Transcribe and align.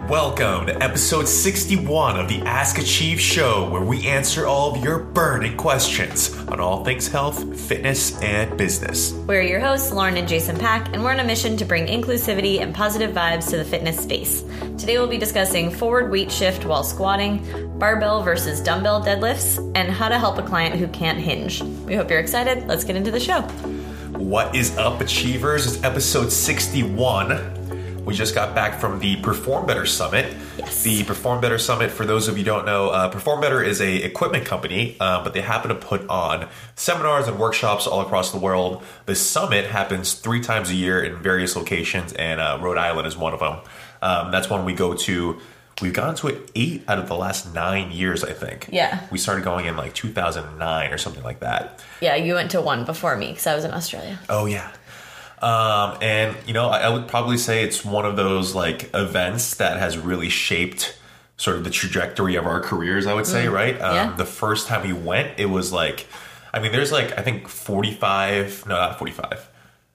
Welcome 0.00 0.66
to 0.66 0.82
episode 0.82 1.26
61 1.26 2.20
of 2.20 2.28
the 2.28 2.40
Ask 2.42 2.78
Achieve 2.78 3.18
show, 3.18 3.68
where 3.70 3.82
we 3.82 4.06
answer 4.06 4.46
all 4.46 4.72
of 4.76 4.84
your 4.84 4.98
burning 4.98 5.56
questions 5.56 6.36
on 6.48 6.60
all 6.60 6.84
things 6.84 7.08
health, 7.08 7.58
fitness, 7.58 8.20
and 8.20 8.56
business. 8.56 9.12
We're 9.12 9.42
your 9.42 9.58
hosts, 9.58 9.92
Lauren 9.92 10.16
and 10.18 10.28
Jason 10.28 10.58
Pak, 10.58 10.92
and 10.92 11.02
we're 11.02 11.12
on 11.12 11.18
a 11.18 11.24
mission 11.24 11.56
to 11.56 11.64
bring 11.64 11.86
inclusivity 11.86 12.60
and 12.60 12.72
positive 12.74 13.16
vibes 13.16 13.50
to 13.50 13.56
the 13.56 13.64
fitness 13.64 13.98
space. 13.98 14.42
Today 14.78 14.98
we'll 14.98 15.08
be 15.08 15.18
discussing 15.18 15.70
forward 15.70 16.10
weight 16.10 16.30
shift 16.30 16.66
while 16.66 16.84
squatting, 16.84 17.42
barbell 17.78 18.22
versus 18.22 18.60
dumbbell 18.60 19.02
deadlifts, 19.02 19.58
and 19.74 19.90
how 19.90 20.08
to 20.08 20.18
help 20.18 20.38
a 20.38 20.42
client 20.42 20.76
who 20.76 20.86
can't 20.88 21.18
hinge. 21.18 21.62
We 21.62 21.96
hope 21.96 22.10
you're 22.10 22.20
excited. 22.20 22.68
Let's 22.68 22.84
get 22.84 22.94
into 22.94 23.10
the 23.10 23.18
show. 23.18 23.40
What 24.12 24.54
is 24.54 24.76
up, 24.76 25.00
Achievers? 25.00 25.66
It's 25.66 25.82
episode 25.82 26.30
61. 26.30 27.65
We 28.06 28.14
just 28.14 28.36
got 28.36 28.54
back 28.54 28.78
from 28.78 29.00
the 29.00 29.16
Perform 29.16 29.66
Better 29.66 29.84
Summit. 29.84 30.32
Yes. 30.56 30.84
The 30.84 31.02
Perform 31.02 31.40
Better 31.40 31.58
Summit, 31.58 31.90
for 31.90 32.06
those 32.06 32.28
of 32.28 32.38
you 32.38 32.44
who 32.44 32.50
don't 32.50 32.64
know, 32.64 32.90
uh, 32.90 33.08
Perform 33.08 33.40
Better 33.40 33.60
is 33.60 33.80
a 33.80 33.96
equipment 33.96 34.44
company, 34.44 34.96
uh, 35.00 35.24
but 35.24 35.34
they 35.34 35.40
happen 35.40 35.70
to 35.70 35.74
put 35.74 36.08
on 36.08 36.48
seminars 36.76 37.26
and 37.26 37.36
workshops 37.36 37.84
all 37.84 38.00
across 38.00 38.30
the 38.30 38.38
world. 38.38 38.84
The 39.06 39.16
summit 39.16 39.64
happens 39.64 40.14
three 40.14 40.40
times 40.40 40.70
a 40.70 40.74
year 40.74 41.02
in 41.02 41.16
various 41.16 41.56
locations, 41.56 42.12
and 42.12 42.40
uh, 42.40 42.60
Rhode 42.62 42.78
Island 42.78 43.08
is 43.08 43.16
one 43.16 43.34
of 43.34 43.40
them. 43.40 43.58
Um, 44.00 44.30
that's 44.30 44.48
one 44.48 44.64
we 44.64 44.72
go 44.72 44.94
to. 44.94 45.40
We've 45.82 45.92
gone 45.92 46.14
to 46.14 46.28
it 46.28 46.48
eight 46.54 46.84
out 46.86 47.00
of 47.00 47.08
the 47.08 47.16
last 47.16 47.52
nine 47.54 47.90
years, 47.90 48.22
I 48.22 48.34
think. 48.34 48.68
Yeah. 48.70 49.04
We 49.10 49.18
started 49.18 49.42
going 49.42 49.66
in 49.66 49.76
like 49.76 49.94
2009 49.94 50.92
or 50.92 50.96
something 50.96 51.24
like 51.24 51.40
that. 51.40 51.82
Yeah, 52.00 52.14
you 52.14 52.34
went 52.34 52.52
to 52.52 52.62
one 52.62 52.84
before 52.84 53.16
me 53.16 53.30
because 53.30 53.48
I 53.48 53.56
was 53.56 53.64
in 53.64 53.72
Australia. 53.72 54.20
Oh 54.28 54.46
yeah. 54.46 54.70
Um, 55.42 55.98
and 56.00 56.36
you 56.46 56.54
know, 56.54 56.68
I, 56.68 56.80
I 56.80 56.88
would 56.88 57.08
probably 57.08 57.36
say 57.36 57.62
it's 57.62 57.84
one 57.84 58.06
of 58.06 58.16
those 58.16 58.54
like 58.54 58.90
events 58.94 59.56
that 59.56 59.78
has 59.78 59.98
really 59.98 60.28
shaped 60.28 60.96
sort 61.36 61.56
of 61.56 61.64
the 61.64 61.70
trajectory 61.70 62.36
of 62.36 62.46
our 62.46 62.60
careers. 62.60 63.06
I 63.06 63.14
would 63.14 63.26
say, 63.26 63.46
right? 63.48 63.78
Um, 63.80 63.94
yeah. 63.94 64.16
The 64.16 64.24
first 64.24 64.66
time 64.66 64.86
we 64.86 64.92
went, 64.94 65.38
it 65.38 65.46
was 65.46 65.72
like, 65.72 66.06
I 66.54 66.60
mean, 66.60 66.72
there's 66.72 66.90
like 66.92 67.18
I 67.18 67.22
think 67.22 67.48
45, 67.48 68.64
no, 68.66 68.74
not 68.76 68.98
45. 68.98 69.50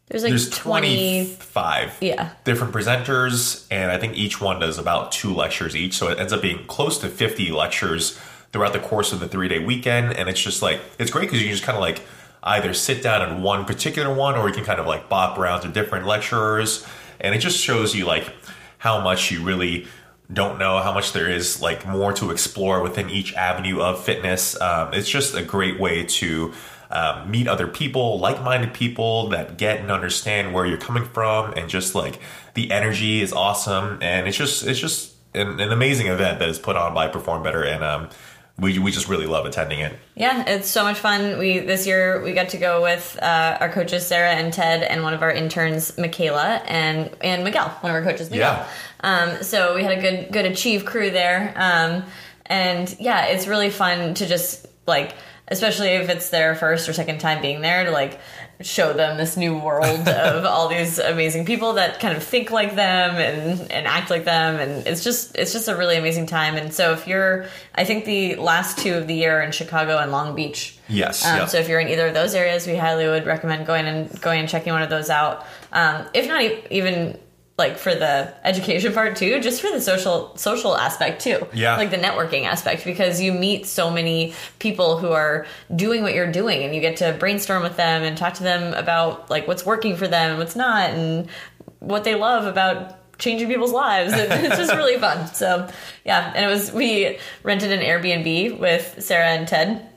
There's 0.07 0.23
like 0.23 0.31
There's 0.31 0.49
20. 0.49 1.25
25 1.25 1.97
Yeah. 2.01 2.31
different 2.44 2.73
presenters, 2.73 3.66
and 3.71 3.89
I 3.89 3.97
think 3.97 4.17
each 4.17 4.41
one 4.41 4.59
does 4.59 4.77
about 4.77 5.13
two 5.13 5.33
lectures 5.33 5.73
each. 5.75 5.94
So 5.94 6.09
it 6.09 6.19
ends 6.19 6.33
up 6.33 6.41
being 6.41 6.66
close 6.67 6.97
to 6.99 7.07
50 7.07 7.51
lectures 7.51 8.19
throughout 8.51 8.73
the 8.73 8.79
course 8.79 9.13
of 9.13 9.21
the 9.21 9.27
three 9.29 9.47
day 9.47 9.59
weekend. 9.59 10.13
And 10.13 10.27
it's 10.27 10.41
just 10.41 10.61
like, 10.61 10.81
it's 10.99 11.09
great 11.09 11.21
because 11.29 11.41
you 11.41 11.49
just 11.49 11.63
kind 11.63 11.77
of 11.77 11.81
like 11.81 12.01
either 12.44 12.73
sit 12.73 13.03
down 13.03 13.30
in 13.30 13.42
one 13.42 13.66
particular 13.66 14.14
one 14.14 14.36
or 14.36 14.47
you 14.47 14.53
can 14.53 14.66
kind 14.66 14.80
of 14.80 14.88
like 14.88 15.09
bop 15.09 15.38
around 15.38 15.61
to 15.61 15.67
different 15.67 16.06
lecturers. 16.06 16.86
And 17.20 17.36
it 17.36 17.39
just 17.39 17.59
shows 17.59 17.95
you 17.95 18.06
like 18.06 18.34
how 18.80 19.02
much 19.02 19.31
you 19.31 19.44
really 19.44 19.88
don't 20.34 20.58
know 20.58 20.80
how 20.80 20.94
much 20.94 21.14
there 21.14 21.30
is 21.30 21.62
like 21.62 21.86
more 21.86 22.14
to 22.14 22.31
explore 22.31 22.81
within 22.81 23.09
each 23.09 23.34
avenue 23.36 23.81
of 23.81 24.03
fitness. 24.03 24.59
Um, 24.59 24.94
it's 24.94 25.09
just 25.09 25.36
a 25.36 25.44
great 25.44 25.80
way 25.80 26.03
to 26.06 26.53
um, 26.89 27.30
meet 27.31 27.47
other 27.47 27.67
people, 27.67 28.19
like-minded 28.19 28.73
people 28.73 29.30
that 29.30 29.58
get 29.58 29.80
and 29.80 29.92
understand 29.92 30.53
where 30.53 30.66
you're 30.66 30.78
coming 30.78 31.06
from, 31.06 31.53
and 31.53 31.69
just 31.69 31.95
like 31.95 32.19
the 32.53 32.72
energy 32.72 33.22
is 33.22 33.31
awesome, 33.31 33.97
and 34.02 34.28
it's 34.28 34.38
just 34.38 34.67
it's 34.67 34.80
just 34.80 35.14
an, 35.34 35.59
an 35.59 35.72
amazing 35.72 36.08
event 36.08 36.39
that 36.39 36.50
is 36.50 36.59
put 36.59 36.75
on 36.75 36.94
by 36.94 37.08
Perform 37.08 37.44
Better, 37.44 37.64
and 37.64 37.84
um, 37.84 38.09
we 38.59 38.77
we 38.80 38.91
just 38.91 39.09
really 39.09 39.25
love 39.25 39.45
attending 39.45 39.80
it. 39.80 39.97
Yeah, 40.16 40.44
it's 40.47 40.69
so 40.69 40.83
much 40.83 40.97
fun. 40.97 41.39
We 41.39 41.59
this 41.59 41.88
year 41.88 42.21
we 42.21 42.33
got 42.33 42.49
to 42.49 42.57
go 42.57 42.81
with 42.81 43.17
uh, 43.21 43.57
our 43.59 43.69
coaches 43.69 44.05
Sarah 44.05 44.31
and 44.31 44.53
Ted, 44.53 44.83
and 44.83 45.03
one 45.03 45.13
of 45.13 45.23
our 45.23 45.31
interns 45.31 45.97
Michaela 45.97 46.61
and 46.67 47.09
and 47.22 47.44
Miguel, 47.44 47.69
one 47.81 47.91
of 47.91 47.95
our 47.95 48.03
coaches 48.03 48.29
Miguel. 48.29 48.66
Um, 49.02 49.41
so 49.44 49.75
we 49.75 49.83
had 49.83 49.97
a 49.97 50.02
good 50.02 50.31
good 50.31 50.45
achieve 50.45 50.85
crew 50.85 51.09
there, 51.09 51.53
um, 51.55 52.03
and 52.45 52.95
yeah, 52.99 53.25
it's 53.25 53.47
really 53.47 53.69
fun 53.69 54.13
to 54.16 54.27
just 54.27 54.67
like, 54.85 55.16
especially 55.47 55.89
if 55.89 56.09
it's 56.09 56.29
their 56.29 56.53
first 56.55 56.88
or 56.88 56.94
second 56.94 57.19
time 57.19 57.41
being 57.41 57.61
there, 57.61 57.85
to 57.85 57.91
like 57.91 58.19
show 58.63 58.94
them 58.94 59.17
this 59.17 59.38
new 59.38 59.57
world 59.57 60.07
of 60.07 60.45
all 60.45 60.67
these 60.67 60.99
amazing 60.99 61.45
people 61.45 61.73
that 61.73 61.99
kind 61.99 62.16
of 62.16 62.23
think 62.23 62.51
like 62.51 62.75
them 62.75 63.16
and 63.16 63.72
and 63.72 63.88
act 63.88 64.09
like 64.09 64.25
them. 64.25 64.59
And 64.59 64.88
it's 64.88 65.03
just 65.03 65.35
it's 65.35 65.53
just 65.53 65.67
a 65.67 65.75
really 65.75 65.97
amazing 65.97 66.25
time. 66.25 66.55
And 66.55 66.73
so 66.73 66.94
if 66.94 67.07
you're 67.07 67.45
I 67.75 67.83
think 67.83 68.05
the 68.05 68.35
last 68.35 68.77
two 68.77 68.95
of 68.95 69.07
the 69.07 69.16
year 69.16 69.41
in 69.41 69.51
Chicago 69.51 69.97
and 69.97 70.11
Long 70.11 70.35
Beach. 70.35 70.77
Yes, 70.88 71.25
um, 71.25 71.38
yeah. 71.38 71.45
so 71.45 71.57
if 71.57 71.69
you're 71.69 71.79
in 71.79 71.88
either 71.88 72.07
of 72.07 72.13
those 72.13 72.35
areas 72.35 72.67
we 72.67 72.75
highly 72.75 73.07
would 73.07 73.25
recommend 73.25 73.66
going 73.66 73.85
and 73.85 74.21
going 74.21 74.39
and 74.39 74.50
checking 74.50 74.73
one 74.73 74.81
of 74.81 74.89
those 74.89 75.09
out. 75.09 75.45
Um, 75.71 76.05
if 76.13 76.27
not 76.27 76.41
even 76.71 77.17
like 77.61 77.77
for 77.77 77.94
the 77.94 78.33
education 78.44 78.91
part 78.91 79.16
too 79.16 79.39
just 79.39 79.61
for 79.61 79.69
the 79.72 79.79
social 79.79 80.35
social 80.35 80.75
aspect 80.75 81.22
too. 81.22 81.45
Yeah. 81.53 81.77
like 81.77 81.91
the 81.91 81.97
networking 82.07 82.45
aspect 82.45 82.83
because 82.83 83.22
you 83.22 83.31
meet 83.33 83.67
so 83.67 83.91
many 83.91 84.33
people 84.57 84.97
who 84.97 85.11
are 85.11 85.45
doing 85.75 86.01
what 86.01 86.13
you're 86.16 86.31
doing 86.31 86.63
and 86.63 86.73
you 86.73 86.81
get 86.81 86.97
to 86.97 87.13
brainstorm 87.19 87.61
with 87.61 87.77
them 87.77 88.01
and 88.01 88.17
talk 88.17 88.33
to 88.35 88.44
them 88.44 88.73
about 88.73 89.29
like 89.29 89.47
what's 89.47 89.63
working 89.66 89.95
for 89.95 90.07
them 90.07 90.31
and 90.31 90.39
what's 90.39 90.55
not 90.55 90.89
and 90.89 91.29
what 91.79 92.03
they 92.03 92.16
love 92.16 92.45
about 92.47 92.97
changing 93.19 93.47
people's 93.47 93.71
lives. 93.71 94.11
It's 94.17 94.57
just 94.57 94.73
really 94.73 94.97
fun. 94.97 95.27
So 95.27 95.69
yeah. 96.03 96.33
And 96.35 96.44
it 96.44 96.47
was 96.47 96.71
we 96.71 97.19
rented 97.44 97.71
an 97.71 97.81
airbnb 97.81 98.57
with 98.59 98.95
sarah 99.03 99.27
and 99.38 99.47
ted 99.47 99.88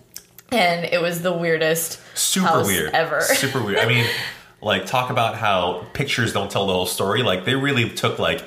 and 0.52 0.84
it 0.84 1.00
was 1.00 1.22
the 1.22 1.32
weirdest 1.32 1.98
super 2.16 2.46
house 2.46 2.66
weird. 2.66 2.92
ever. 2.92 3.22
Super 3.22 3.62
weird. 3.62 3.78
I 3.78 3.86
mean 3.88 4.06
like 4.64 4.86
talk 4.86 5.10
about 5.10 5.36
how 5.36 5.86
pictures 5.92 6.32
don't 6.32 6.50
tell 6.50 6.66
the 6.66 6.72
whole 6.72 6.86
story. 6.86 7.22
Like 7.22 7.44
they 7.44 7.54
really 7.54 7.90
took 7.90 8.18
like 8.18 8.44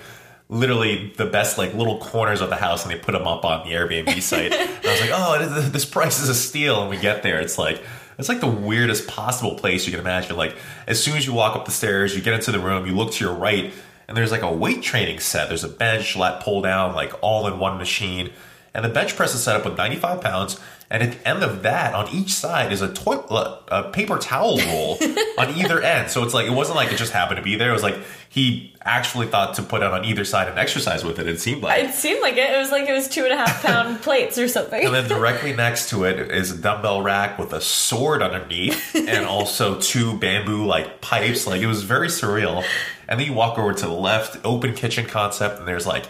literally 0.50 1.14
the 1.18 1.26
best 1.26 1.58
like 1.58 1.74
little 1.74 2.00
corners 2.00 2.40
of 2.42 2.50
the 2.50 2.56
house 2.56 2.84
and 2.86 2.94
they 2.94 2.98
put 2.98 3.12
them 3.12 3.28
up 3.28 3.44
on 3.44 3.68
the 3.68 3.74
airbnb 3.76 4.22
site. 4.22 4.54
And 4.54 4.86
i 4.86 4.92
was 4.92 5.02
like 5.02 5.10
oh 5.14 5.50
this- 5.50 5.70
this 5.70 5.86
price 5.86 6.20
is 6.22 6.30
a 6.30 6.36
steal. 6.36 6.82
And 6.82 6.90
we 6.90 6.98
get 6.98 7.24
there. 7.24 7.40
It's 7.40 7.58
like 7.58 7.84
it's 8.18 8.30
like 8.30 8.40
the 8.40 8.48
weirdest 8.48 9.08
possible 9.08 9.56
place 9.56 9.86
you 9.86 9.92
can 9.92 10.00
imagine. 10.00 10.36
Like 10.36 10.56
as 10.88 11.04
soon 11.04 11.18
as 11.18 11.26
you 11.28 11.34
walk 11.34 11.56
up 11.56 11.66
the 11.66 11.72
stairs 11.72 12.16
you 12.16 12.22
get 12.22 12.34
into 12.34 12.52
the 12.52 12.60
room 12.60 12.86
you 12.88 12.96
look 12.96 13.12
to 13.14 13.24
your 13.26 13.34
right 13.34 13.74
and 14.08 14.16
there's 14.16 14.32
like 14.32 14.42
a 14.42 14.52
weight 14.52 14.82
training 14.82 15.20
set. 15.20 15.50
There's 15.50 15.66
a 15.66 15.70
bench 15.70 16.16
lat 16.16 16.42
pull 16.42 16.62
down 16.62 16.96
like 16.96 17.14
all 17.22 17.46
in 17.48 17.60
one 17.60 17.78
machine 17.78 18.32
and 18.78 18.86
the 18.86 18.90
bench 18.90 19.16
press 19.16 19.34
is 19.34 19.44
set 19.44 19.56
up 19.56 19.66
with 19.66 19.76
95 19.76 20.22
pounds. 20.22 20.60
And 20.90 21.02
at 21.02 21.12
the 21.12 21.28
end 21.28 21.44
of 21.44 21.64
that, 21.64 21.96
on 21.96 22.08
each 22.10 22.32
side 22.32 22.72
is 22.72 22.82
a 22.84 22.94
toilet, 22.94 23.64
a 23.70 23.90
paper 23.92 24.20
towel 24.20 24.60
roll 24.60 24.98
on 25.38 25.50
either 25.58 25.82
end. 25.82 26.12
So 26.12 26.24
it's 26.24 26.34
like 26.34 26.46
it 26.46 26.52
wasn't 26.52 26.76
like 26.76 26.94
it 26.94 26.98
just 26.98 27.12
happened 27.12 27.38
to 27.38 27.44
be 27.44 27.56
there. 27.56 27.72
It 27.72 27.74
was 27.74 27.82
like 27.82 27.98
he 28.30 28.76
actually 28.84 29.28
thought 29.28 29.56
to 29.56 29.64
put 29.64 29.82
it 29.82 29.92
on 29.92 30.06
either 30.06 30.24
side 30.24 30.48
and 30.48 30.60
exercise 30.60 31.04
with 31.04 31.18
it. 31.18 31.28
It 31.28 31.42
seemed 31.42 31.64
like. 31.64 31.84
it 31.86 31.94
seemed 31.96 32.22
like 32.22 32.36
it 32.38 32.54
it 32.54 32.58
was 32.58 32.72
like 32.72 32.88
it 32.88 32.94
was 32.94 33.10
two 33.10 33.24
and 33.24 33.34
a 33.34 33.36
half 33.36 33.64
pound 33.64 34.02
plates 34.04 34.38
or 34.38 34.48
something 34.48 34.86
And 34.86 34.94
then 34.94 35.10
directly 35.10 35.54
next 35.54 35.90
to 35.90 36.04
it 36.04 36.32
is 36.32 36.52
a 36.52 36.58
dumbbell 36.62 37.02
rack 37.02 37.40
with 37.40 37.54
a 37.54 37.60
sword 37.60 38.22
underneath, 38.22 38.96
and 38.96 39.26
also 39.26 39.80
two 39.82 40.20
bamboo 40.20 40.66
like 40.68 41.02
pipes. 41.02 41.48
Like 41.48 41.62
it 41.62 41.68
was 41.68 41.82
very 41.82 42.10
surreal. 42.10 42.64
And 43.10 43.20
then 43.20 43.26
you 43.26 43.34
walk 43.34 43.58
over 43.58 43.74
to 43.74 43.86
the 43.88 43.92
left, 43.92 44.38
open 44.46 44.76
kitchen 44.76 45.08
concept, 45.08 45.58
and 45.58 45.68
there's 45.68 45.88
like 45.88 46.06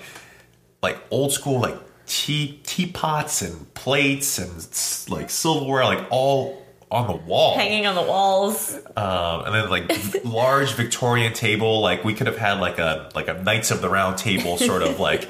like 0.84 1.02
old 1.10 1.32
school 1.32 1.60
like 1.62 1.87
tea 2.08 2.60
teapots 2.64 3.42
and 3.42 3.72
plates 3.74 4.40
and 4.40 5.12
like 5.12 5.30
silverware 5.30 5.84
like 5.84 6.06
all 6.10 6.66
on 6.90 7.08
the 7.08 7.16
wall. 7.16 7.56
Hanging 7.56 7.86
on 7.86 7.96
the 7.96 8.02
walls. 8.02 8.74
Um, 8.96 9.44
and 9.46 9.54
then 9.54 9.70
like 9.70 10.24
large 10.26 10.74
victorian 10.74 11.34
table 11.34 11.82
like 11.82 12.04
we 12.04 12.14
could 12.14 12.28
have 12.28 12.38
had 12.38 12.60
like 12.60 12.80
a 12.80 13.10
like 13.14 13.28
a 13.28 13.34
knights 13.34 13.72
of 13.72 13.82
the 13.82 13.90
round 13.90 14.18
table 14.18 14.58
sort 14.58 14.82
of 14.82 15.00
like 15.00 15.28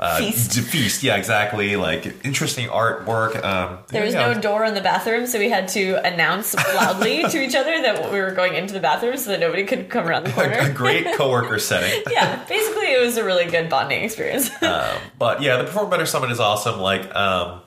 uh, 0.00 0.16
Feast. 0.16 0.52
d- 0.52 0.60
feast 0.62 1.02
yeah 1.02 1.16
exactly 1.16 1.76
like 1.76 2.24
interesting 2.24 2.68
artwork 2.68 3.36
um 3.44 3.78
There 3.88 4.02
was 4.02 4.14
yeah. 4.14 4.32
no 4.32 4.40
door 4.40 4.64
in 4.64 4.72
the 4.74 4.80
bathroom, 4.80 5.26
so 5.26 5.38
we 5.38 5.50
had 5.50 5.68
to 5.68 5.94
announce 6.04 6.54
loudly 6.54 7.22
to 7.28 7.38
each 7.42 7.54
other 7.54 7.82
that 7.82 8.10
we 8.10 8.18
were 8.18 8.30
going 8.32 8.54
into 8.54 8.72
the 8.72 8.80
bathroom 8.80 9.16
so 9.18 9.30
that 9.30 9.40
nobody 9.40 9.64
could 9.64 9.90
come 9.90 10.08
around 10.08 10.24
the 10.24 10.32
a, 10.66 10.70
a 10.70 10.72
great 10.72 11.06
coworker 11.16 11.58
setting 11.58 12.02
yeah, 12.10 12.42
basically, 12.48 12.92
it 12.92 13.00
was 13.00 13.16
a 13.18 13.24
really 13.24 13.44
good 13.46 13.68
bonding 13.68 14.02
experience. 14.02 14.50
um, 14.62 14.98
but 15.18 15.42
yeah, 15.42 15.56
the 15.58 15.64
Perform 15.64 15.90
Better 15.90 16.06
Summit 16.06 16.30
is 16.30 16.40
awesome. 16.40 16.80
Like, 16.80 17.14
um, 17.14 17.60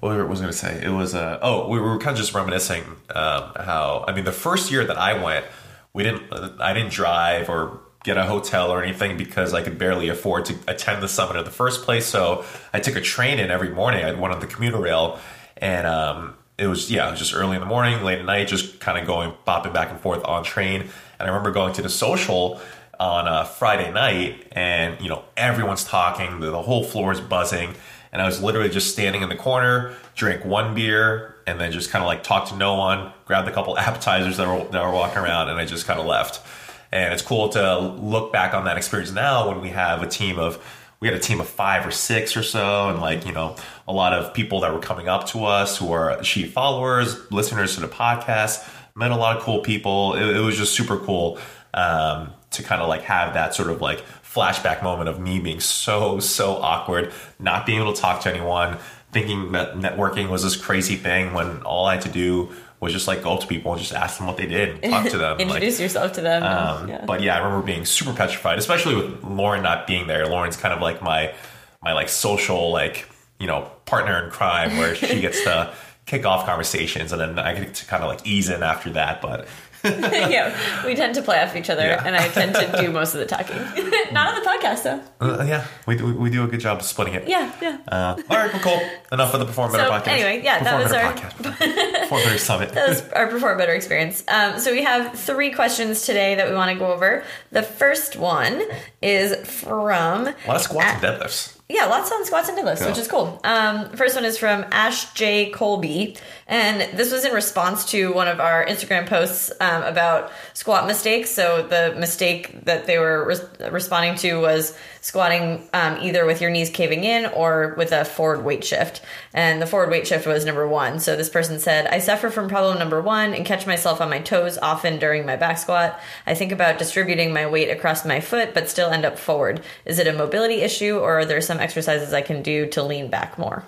what 0.00 0.28
was 0.28 0.40
I 0.40 0.44
going 0.44 0.52
to 0.52 0.58
say? 0.58 0.82
It 0.82 0.90
was, 0.90 1.14
uh, 1.14 1.38
oh, 1.42 1.68
we 1.68 1.78
were 1.78 1.98
kind 1.98 2.12
of 2.12 2.16
just 2.16 2.34
reminiscing 2.34 2.84
um, 3.14 3.52
how, 3.56 4.04
I 4.08 4.12
mean, 4.12 4.24
the 4.24 4.32
first 4.32 4.70
year 4.70 4.84
that 4.84 4.96
I 4.98 5.22
went, 5.22 5.44
we 5.92 6.02
didn't, 6.02 6.32
I 6.60 6.72
didn't 6.72 6.90
drive 6.92 7.48
or 7.48 7.80
get 8.02 8.16
a 8.16 8.24
hotel 8.24 8.70
or 8.70 8.82
anything 8.82 9.16
because 9.16 9.52
I 9.52 9.62
could 9.62 9.78
barely 9.78 10.08
afford 10.08 10.46
to 10.46 10.56
attend 10.66 11.02
the 11.02 11.08
summit 11.08 11.36
in 11.36 11.44
the 11.44 11.50
first 11.50 11.82
place. 11.82 12.06
So 12.06 12.44
I 12.72 12.80
took 12.80 12.96
a 12.96 13.00
train 13.00 13.38
in 13.38 13.50
every 13.50 13.68
morning. 13.70 14.04
I 14.04 14.12
went 14.12 14.32
on 14.32 14.40
the 14.40 14.46
commuter 14.46 14.78
rail 14.78 15.18
and, 15.58 15.86
um, 15.86 16.34
it 16.60 16.66
was 16.66 16.90
yeah, 16.90 17.08
it 17.08 17.12
was 17.12 17.18
just 17.18 17.34
early 17.34 17.56
in 17.56 17.60
the 17.60 17.66
morning, 17.66 18.04
late 18.04 18.18
at 18.18 18.24
night, 18.26 18.46
just 18.46 18.80
kind 18.80 18.98
of 18.98 19.06
going 19.06 19.32
bopping 19.46 19.72
back 19.72 19.90
and 19.90 19.98
forth 19.98 20.22
on 20.26 20.44
train. 20.44 20.82
And 20.82 20.90
I 21.18 21.26
remember 21.28 21.50
going 21.52 21.72
to 21.74 21.82
the 21.82 21.88
social 21.88 22.60
on 22.98 23.26
a 23.26 23.46
Friday 23.46 23.90
night, 23.90 24.46
and 24.52 25.00
you 25.00 25.08
know 25.08 25.24
everyone's 25.38 25.84
talking, 25.84 26.40
the, 26.40 26.50
the 26.50 26.60
whole 26.60 26.84
floor 26.84 27.12
is 27.12 27.20
buzzing, 27.20 27.74
and 28.12 28.20
I 28.20 28.26
was 28.26 28.42
literally 28.42 28.68
just 28.68 28.92
standing 28.92 29.22
in 29.22 29.30
the 29.30 29.36
corner, 29.36 29.94
drank 30.14 30.44
one 30.44 30.74
beer, 30.74 31.36
and 31.46 31.58
then 31.58 31.72
just 31.72 31.90
kind 31.90 32.02
of 32.02 32.06
like 32.06 32.22
talked 32.22 32.48
to 32.48 32.56
no 32.56 32.74
one, 32.74 33.10
grabbed 33.24 33.48
a 33.48 33.52
couple 33.52 33.78
appetizers 33.78 34.36
that 34.36 34.46
were 34.46 34.70
that 34.70 34.84
were 34.84 34.92
walking 34.92 35.18
around, 35.18 35.48
and 35.48 35.58
I 35.58 35.64
just 35.64 35.86
kind 35.86 35.98
of 35.98 36.04
left. 36.04 36.46
And 36.92 37.12
it's 37.12 37.22
cool 37.22 37.48
to 37.50 37.78
look 37.78 38.32
back 38.32 38.52
on 38.52 38.64
that 38.64 38.76
experience 38.76 39.12
now 39.12 39.48
when 39.48 39.60
we 39.60 39.68
have 39.68 40.02
a 40.02 40.08
team 40.08 40.38
of 40.38 40.58
we 41.00 41.08
had 41.08 41.16
a 41.16 41.20
team 41.20 41.40
of 41.40 41.48
five 41.48 41.86
or 41.86 41.90
six 41.90 42.36
or 42.36 42.42
so, 42.42 42.90
and 42.90 43.00
like 43.00 43.26
you 43.26 43.32
know 43.32 43.56
a 43.88 43.92
lot 43.92 44.12
of 44.12 44.34
people 44.34 44.60
that 44.60 44.72
were 44.72 44.80
coming 44.80 45.08
up 45.08 45.26
to 45.28 45.44
us 45.44 45.78
who 45.78 45.92
are 45.92 46.10
Achieve 46.10 46.52
followers, 46.52 47.30
listeners 47.30 47.74
to 47.74 47.80
the 47.80 47.88
podcast. 47.88 48.68
Met 48.94 49.10
a 49.10 49.16
lot 49.16 49.36
of 49.36 49.42
cool 49.42 49.60
people. 49.60 50.14
It, 50.14 50.36
it 50.36 50.40
was 50.40 50.56
just 50.56 50.74
super 50.74 50.98
cool 50.98 51.38
um, 51.72 52.32
to 52.50 52.62
kind 52.62 52.82
of 52.82 52.88
like 52.88 53.02
have 53.02 53.34
that 53.34 53.54
sort 53.54 53.70
of 53.70 53.80
like 53.80 54.04
flashback 54.22 54.82
moment 54.82 55.08
of 55.08 55.18
me 55.18 55.40
being 55.40 55.60
so 55.60 56.20
so 56.20 56.56
awkward, 56.56 57.12
not 57.38 57.66
being 57.66 57.80
able 57.80 57.94
to 57.94 58.00
talk 58.00 58.20
to 58.22 58.30
anyone, 58.30 58.76
thinking 59.12 59.52
that 59.52 59.74
networking 59.74 60.28
was 60.28 60.42
this 60.42 60.56
crazy 60.56 60.96
thing 60.96 61.32
when 61.32 61.62
all 61.62 61.86
I 61.86 61.94
had 61.94 62.02
to 62.02 62.10
do 62.10 62.50
was 62.80 62.92
just 62.92 63.06
like 63.06 63.22
go 63.22 63.34
up 63.34 63.40
to 63.40 63.46
people 63.46 63.72
and 63.72 63.80
just 63.80 63.92
ask 63.92 64.18
them 64.18 64.26
what 64.26 64.36
they 64.36 64.46
did, 64.46 64.82
and 64.82 64.92
talk 64.92 65.08
to 65.10 65.18
them, 65.18 65.38
introduce 65.38 65.74
like, 65.74 65.82
yourself 65.82 66.12
to 66.14 66.20
them. 66.20 66.42
um, 66.42 66.88
yeah. 66.88 67.04
But 67.04 67.22
yeah, 67.22 67.36
I 67.36 67.38
remember 67.38 67.64
being 67.64 67.84
super 67.84 68.12
petrified, 68.12 68.58
especially 68.58 68.94
with 68.96 69.22
Lauren 69.22 69.62
not 69.62 69.86
being 69.86 70.06
there. 70.06 70.26
Lauren's 70.26 70.56
kind 70.56 70.74
of 70.74 70.80
like 70.80 71.02
my 71.02 71.34
my 71.82 71.92
like 71.92 72.08
social 72.08 72.70
like 72.70 73.08
you 73.38 73.46
know 73.46 73.70
partner 73.84 74.24
in 74.24 74.30
crime, 74.30 74.76
where 74.78 74.94
she 74.94 75.20
gets 75.20 75.42
to 75.44 75.72
kick 76.10 76.26
off 76.26 76.44
conversations, 76.44 77.12
and 77.12 77.20
then 77.20 77.38
I 77.38 77.54
get 77.54 77.72
to 77.74 77.86
kind 77.86 78.02
of 78.02 78.08
like 78.08 78.26
ease 78.26 78.50
in 78.50 78.62
after 78.64 78.90
that. 78.90 79.22
But 79.22 79.46
yeah, 79.84 80.54
we 80.84 80.94
tend 80.94 81.14
to 81.14 81.22
play 81.22 81.40
off 81.40 81.54
each 81.56 81.70
other, 81.70 81.82
Yeah. 81.86 82.02
and 82.04 82.14
I 82.16 82.28
tend 82.28 82.54
to 82.56 82.82
do 82.82 82.90
most 82.90 83.14
of 83.14 83.20
the 83.20 83.26
talking. 83.26 83.56
Not 84.12 84.34
on 84.34 84.42
the 84.42 84.46
podcast, 84.46 84.82
though. 84.82 85.00
uh, 85.24 85.44
yeah, 85.44 85.66
we, 85.86 85.96
do- 85.96 86.14
we 86.18 86.28
do 86.28 86.44
a 86.44 86.48
good 86.48 86.60
job 86.60 86.78
of 86.80 86.84
splitting 86.84 87.14
it. 87.14 87.26
Yeah, 87.28 87.50
yeah. 87.62 87.78
Uh, 87.88 88.20
all 88.28 88.36
right, 88.36 88.52
well, 88.52 88.60
cool. 88.62 88.80
Enough 89.12 89.32
of 89.32 89.40
the 89.40 89.46
Perform 89.46 89.72
Better 89.72 89.84
So, 89.84 89.90
podcast. 89.92 90.08
anyway, 90.08 90.42
yeah, 90.44 90.62
that 90.62 90.82
was 90.82 90.92
our- 90.92 91.12
podcast. 91.14 92.00
Perform 92.02 92.22
Better 92.24 92.38
Summit. 92.38 92.68
That 92.72 92.88
was 92.88 93.08
our 93.12 93.28
Perform 93.28 93.56
Better 93.56 93.72
experience. 93.72 94.22
Um, 94.28 94.58
so 94.58 94.72
we 94.72 94.82
have 94.82 95.14
three 95.18 95.50
questions 95.52 96.04
today 96.04 96.34
that 96.34 96.48
we 96.50 96.54
want 96.56 96.72
to 96.72 96.78
go 96.78 96.92
over. 96.92 97.22
The 97.52 97.62
first 97.62 98.16
one 98.16 98.60
is 99.00 99.34
from 99.48 100.26
A 100.26 100.34
lot 100.46 100.56
of 100.56 100.60
squats 100.62 100.88
and 100.92 101.02
deadlifts. 101.02 101.56
Yeah, 101.70 101.86
lots 101.86 102.10
on 102.10 102.24
squats 102.24 102.48
and 102.48 102.58
deadlifts, 102.58 102.84
which 102.84 102.98
is 102.98 103.06
cool. 103.06 103.40
Um, 103.44 103.90
first 103.90 104.16
one 104.16 104.24
is 104.24 104.36
from 104.36 104.64
Ash 104.72 105.12
J. 105.14 105.50
Colby, 105.50 106.16
and 106.48 106.98
this 106.98 107.12
was 107.12 107.24
in 107.24 107.32
response 107.32 107.84
to 107.92 108.12
one 108.12 108.26
of 108.26 108.40
our 108.40 108.66
Instagram 108.66 109.06
posts 109.06 109.52
um, 109.60 109.84
about 109.84 110.32
squat 110.52 110.88
mistakes. 110.88 111.30
So 111.30 111.62
the 111.62 111.94
mistake 111.96 112.64
that 112.64 112.86
they 112.86 112.98
were 112.98 113.24
res- 113.24 113.70
responding 113.70 114.16
to 114.16 114.40
was 114.40 114.76
squatting 115.00 115.68
um, 115.72 115.98
either 116.02 116.26
with 116.26 116.40
your 116.40 116.50
knees 116.50 116.70
caving 116.70 117.04
in 117.04 117.26
or 117.26 117.74
with 117.78 117.92
a 117.92 118.04
forward 118.04 118.44
weight 118.44 118.64
shift. 118.64 119.00
And 119.32 119.62
the 119.62 119.66
forward 119.66 119.90
weight 119.90 120.06
shift 120.06 120.26
was 120.26 120.44
number 120.44 120.66
one. 120.66 120.98
So 120.98 121.16
this 121.16 121.28
person 121.30 121.58
said, 121.60 121.86
I 121.86 122.00
suffer 122.00 122.30
from 122.30 122.48
problem 122.48 122.78
number 122.78 123.00
one 123.00 123.32
and 123.32 123.46
catch 123.46 123.66
myself 123.66 124.00
on 124.00 124.10
my 124.10 124.18
toes 124.18 124.58
often 124.58 124.98
during 124.98 125.24
my 125.24 125.36
back 125.36 125.56
squat. 125.56 126.00
I 126.26 126.34
think 126.34 126.52
about 126.52 126.78
distributing 126.78 127.32
my 127.32 127.46
weight 127.46 127.70
across 127.70 128.04
my 128.04 128.20
foot, 128.20 128.52
but 128.52 128.68
still 128.68 128.90
end 128.90 129.04
up 129.04 129.18
forward. 129.18 129.62
Is 129.84 129.98
it 129.98 130.08
a 130.08 130.12
mobility 130.12 130.62
issue 130.62 130.98
or 130.98 131.20
are 131.20 131.24
there 131.24 131.40
some 131.40 131.59
exercises 131.60 132.12
I 132.12 132.22
can 132.22 132.42
do 132.42 132.66
to 132.68 132.82
lean 132.82 133.08
back 133.08 133.38
more? 133.38 133.64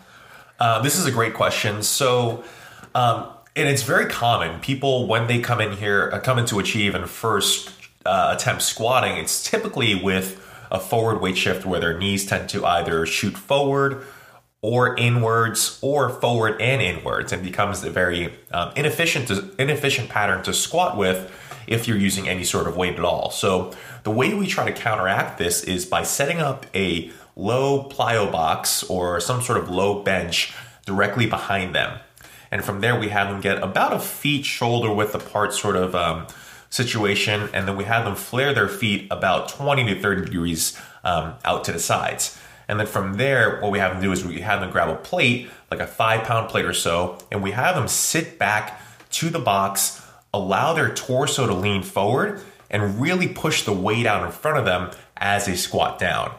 Uh, 0.59 0.81
this 0.81 0.99
is 0.99 1.07
a 1.07 1.11
great 1.11 1.35
question. 1.35 1.83
So, 1.83 2.45
um, 2.95 3.27
and 3.57 3.69
it's 3.69 3.83
very 3.83 4.07
common. 4.07 4.61
People, 4.61 5.07
when 5.07 5.27
they 5.27 5.41
come 5.41 5.61
in 5.61 5.73
here, 5.77 6.11
uh, 6.13 6.21
come 6.21 6.39
into 6.39 6.59
Achieve 6.59 6.95
and 6.95 7.09
first 7.09 7.73
uh, 8.07 8.35
attempt 8.37 8.63
squatting, 8.63 9.17
it's 9.17 9.43
typically 9.43 9.95
with 9.95 10.39
a 10.71 10.81
forward 10.81 11.21
weight 11.21 11.37
shift 11.37 11.67
where 11.67 11.81
their 11.81 11.99
knees 11.99 12.25
tend 12.27 12.49
to 12.49 12.65
either 12.65 13.05
shoot 13.05 13.37
forward 13.37 14.05
or 14.63 14.97
inwards 14.97 15.79
or 15.83 16.09
forward 16.09 16.61
and 16.61 16.81
inwards 16.81 17.33
and 17.33 17.43
becomes 17.43 17.83
a 17.85 17.91
very 17.91 18.33
um, 18.53 18.73
inefficient 18.77 19.31
inefficient 19.59 20.09
pattern 20.09 20.43
to 20.43 20.55
squat 20.55 20.97
with 20.97 21.31
if 21.67 21.87
you're 21.87 21.99
using 21.99 22.29
any 22.29 22.45
sort 22.45 22.67
of 22.67 22.77
weight 22.77 22.95
at 22.95 23.05
all. 23.05 23.31
So 23.31 23.73
the 24.05 24.11
way 24.11 24.35
we 24.35 24.47
try 24.47 24.65
to 24.65 24.73
counteract 24.73 25.39
this 25.39 25.63
is 25.65 25.85
by 25.85 26.03
setting 26.05 26.39
up 26.39 26.67
a 26.75 27.11
low 27.37 27.89
plyo 27.89 28.31
box 28.31 28.83
or 28.85 29.21
some 29.21 29.43
sort 29.43 29.59
of 29.59 29.71
low 29.71 30.03
bench 30.03 30.55
directly 30.85 31.27
behind 31.27 31.75
them. 31.75 31.99
And 32.51 32.63
from 32.63 32.81
there, 32.81 32.99
we 32.99 33.09
have 33.09 33.29
them 33.29 33.41
get 33.41 33.63
about 33.63 33.95
a 33.95 33.99
feet 33.99 34.45
shoulder 34.45 34.93
width 34.93 35.15
apart 35.15 35.55
sort 35.55 35.75
of 35.75 35.95
um, 35.95 36.27
situation. 36.69 37.49
And 37.55 37.67
then 37.67 37.77
we 37.77 37.85
have 37.85 38.05
them 38.05 38.15
flare 38.15 38.53
their 38.53 38.69
feet 38.69 39.09
about 39.11 39.49
20 39.49 39.87
to 39.95 40.01
30 40.01 40.27
degrees 40.27 40.79
um, 41.03 41.35
out 41.45 41.65
to 41.65 41.73
the 41.73 41.79
sides. 41.79 42.39
And 42.69 42.79
then 42.79 42.87
from 42.87 43.15
there, 43.15 43.61
what 43.61 43.73
we 43.73 43.79
have 43.79 43.93
them 43.93 44.03
do 44.03 44.13
is 44.13 44.25
we 44.25 44.41
have 44.43 44.61
them 44.61 44.71
grab 44.71 44.89
a 44.89 44.97
plate, 44.97 45.51
like 45.71 45.81
a 45.81 45.87
five 45.87 46.25
pound 46.25 46.49
plate 46.49 46.65
or 46.65 46.75
so, 46.75 47.19
and 47.31 47.43
we 47.43 47.53
have 47.53 47.75
them 47.75 47.89
sit 47.89 48.39
back 48.39 48.81
to 49.13 49.31
the 49.31 49.39
box, 49.39 50.01
allow 50.33 50.73
their 50.73 50.95
torso 50.95 51.47
to 51.47 51.55
lean 51.55 51.83
forward, 51.83 52.41
and 52.71 53.01
really 53.01 53.29
push 53.29 53.65
the 53.65 53.73
weight 53.73 54.07
out 54.07 54.25
in 54.25 54.31
front 54.31 54.59
of 54.59 54.65
them 54.65 54.91
as 55.17 55.47
they 55.47 55.57
squat 55.57 55.99
down 55.99 56.33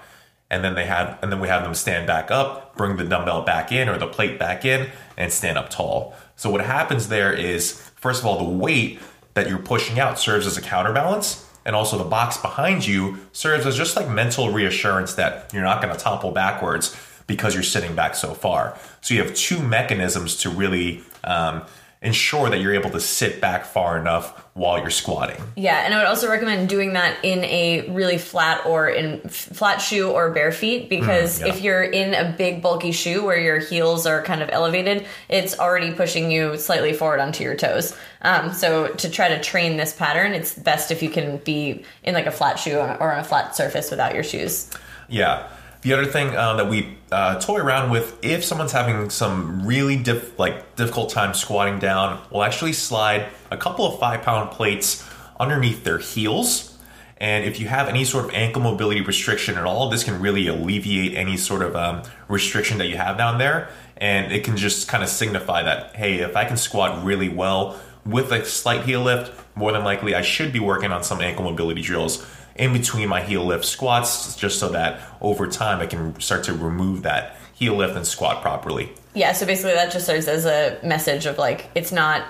and 0.53 0.63
then 0.63 0.75
they 0.75 0.85
have 0.85 1.17
and 1.23 1.31
then 1.31 1.39
we 1.39 1.47
have 1.47 1.63
them 1.63 1.73
stand 1.73 2.05
back 2.05 2.29
up 2.29 2.75
bring 2.77 2.95
the 2.95 3.03
dumbbell 3.03 3.41
back 3.41 3.71
in 3.71 3.89
or 3.89 3.97
the 3.97 4.07
plate 4.07 4.37
back 4.37 4.63
in 4.63 4.89
and 5.17 5.31
stand 5.31 5.57
up 5.57 5.69
tall. 5.69 6.15
So 6.35 6.49
what 6.49 6.61
happens 6.61 7.07
there 7.07 7.33
is 7.33 7.81
first 7.95 8.21
of 8.21 8.27
all 8.27 8.37
the 8.37 8.57
weight 8.57 8.99
that 9.33 9.49
you're 9.49 9.59
pushing 9.59 9.99
out 9.99 10.19
serves 10.19 10.45
as 10.45 10.57
a 10.57 10.61
counterbalance. 10.61 11.49
And 11.65 11.77
also 11.77 11.97
the 11.97 12.03
box 12.03 12.37
behind 12.37 12.85
you 12.85 13.19
serves 13.31 13.65
as 13.65 13.77
just 13.77 13.95
like 13.95 14.09
mental 14.09 14.51
reassurance 14.51 15.13
that 15.13 15.51
you're 15.53 15.63
not 15.63 15.81
going 15.81 15.95
to 15.95 15.99
topple 15.99 16.31
backwards 16.31 16.95
because 17.25 17.53
you're 17.53 17.63
sitting 17.63 17.95
back 17.95 18.15
so 18.15 18.33
far. 18.33 18.77
So 18.99 19.13
you 19.13 19.23
have 19.23 19.33
two 19.33 19.59
mechanisms 19.59 20.35
to 20.37 20.49
really 20.49 21.03
um, 21.23 21.63
ensure 22.01 22.49
that 22.49 22.59
you're 22.59 22.73
able 22.73 22.89
to 22.89 22.99
sit 22.99 23.39
back 23.39 23.65
far 23.65 23.97
enough 23.97 24.42
while 24.55 24.77
you're 24.77 24.91
squatting 24.91 25.41
Yeah, 25.55 25.83
and 25.83 25.93
I 25.95 25.97
would 25.97 26.05
also 26.05 26.29
recommend 26.29 26.69
doing 26.69 26.93
that 26.93 27.17
in 27.23 27.43
a 27.45 27.89
really 27.89 28.19
flat 28.19 28.63
or 28.67 28.87
in 28.87 29.19
f- 29.25 29.31
flat 29.31 29.77
shoe 29.77 30.11
or 30.11 30.29
bare 30.29 30.51
feet 30.51 30.89
because 30.89 31.39
Mm, 31.39 31.47
yeah. 31.47 31.53
if 31.53 31.61
you're 31.61 31.81
in 31.83 32.13
a 32.13 32.31
big 32.37 32.61
bulky 32.61 32.91
shoe 32.91 33.25
where 33.25 33.39
your 33.39 33.57
heels 33.57 34.05
are 34.05 34.21
kind 34.21 34.43
of 34.43 34.49
elevated, 34.51 35.07
it's 35.27 35.57
already 35.57 35.91
pushing 35.91 36.29
you 36.29 36.55
slightly 36.57 36.93
forward 36.93 37.19
onto 37.19 37.43
your 37.43 37.55
toes. 37.55 37.95
Um, 38.21 38.53
so 38.53 38.89
to 38.89 39.09
try 39.09 39.29
to 39.29 39.41
train 39.41 39.75
this 39.77 39.91
pattern, 39.93 40.33
it's 40.33 40.53
best 40.53 40.91
if 40.91 41.01
you 41.01 41.09
can 41.09 41.37
be 41.37 41.83
in 42.03 42.13
like 42.13 42.27
a 42.27 42.31
flat 42.31 42.59
shoe 42.59 42.77
or 42.77 43.11
on 43.11 43.19
a 43.19 43.23
flat 43.23 43.55
surface 43.55 43.89
without 43.89 44.13
your 44.13 44.23
shoes. 44.23 44.69
Yeah. 45.09 45.47
The 45.81 45.91
other 45.93 46.05
thing 46.05 46.29
uh, 46.33 46.53
that 46.57 46.69
we 46.69 46.95
uh, 47.11 47.39
toy 47.41 47.57
around 47.59 47.89
with, 47.91 48.17
if 48.23 48.45
someone's 48.45 48.71
having 48.71 49.09
some 49.09 49.65
really 49.67 49.97
diff- 49.97 50.37
like 50.39 50.75
difficult 50.77 51.09
time 51.09 51.33
squatting 51.33 51.77
down, 51.79 52.21
we'll 52.31 52.43
actually 52.43 52.71
slide 52.71 53.25
a 53.53 53.57
couple 53.57 53.85
of 53.85 53.99
five 53.99 54.21
pound 54.23 54.51
plates 54.51 55.07
underneath 55.39 55.83
their 55.83 55.99
heels. 55.99 56.77
And 57.17 57.45
if 57.45 57.59
you 57.59 57.67
have 57.67 57.87
any 57.87 58.03
sort 58.03 58.25
of 58.25 58.31
ankle 58.33 58.61
mobility 58.61 59.01
restriction 59.01 59.55
at 59.55 59.63
all, 59.63 59.89
this 59.89 60.03
can 60.03 60.19
really 60.19 60.47
alleviate 60.47 61.13
any 61.13 61.37
sort 61.37 61.61
of 61.61 61.75
um, 61.75 62.01
restriction 62.27 62.79
that 62.79 62.87
you 62.87 62.97
have 62.97 63.17
down 63.17 63.37
there. 63.37 63.69
And 63.97 64.33
it 64.33 64.43
can 64.43 64.57
just 64.57 64.87
kind 64.87 65.03
of 65.03 65.09
signify 65.09 65.63
that, 65.63 65.95
hey, 65.95 66.15
if 66.15 66.35
I 66.35 66.45
can 66.45 66.57
squat 66.57 67.05
really 67.05 67.29
well 67.29 67.79
with 68.05 68.31
a 68.31 68.43
slight 68.43 68.83
heel 68.83 69.01
lift, 69.01 69.31
more 69.55 69.71
than 69.71 69.83
likely 69.83 70.15
I 70.15 70.21
should 70.21 70.51
be 70.51 70.59
working 70.59 70.91
on 70.91 71.03
some 71.03 71.21
ankle 71.21 71.45
mobility 71.45 71.81
drills 71.81 72.25
in 72.55 72.73
between 72.73 73.07
my 73.07 73.21
heel 73.21 73.45
lift 73.45 73.65
squats 73.65 74.35
just 74.35 74.59
so 74.59 74.69
that 74.69 74.99
over 75.21 75.47
time 75.47 75.79
I 75.79 75.85
can 75.85 76.19
start 76.19 76.43
to 76.45 76.53
remove 76.53 77.03
that 77.03 77.37
heel 77.53 77.75
lift 77.75 77.95
and 77.95 78.05
squat 78.05 78.41
properly. 78.41 78.91
Yeah, 79.13 79.31
so 79.31 79.45
basically 79.45 79.73
that 79.73 79.91
just 79.91 80.05
serves 80.05 80.27
as 80.27 80.45
a 80.45 80.79
message 80.83 81.25
of 81.25 81.37
like 81.37 81.69
it's 81.75 81.91
not 81.91 82.25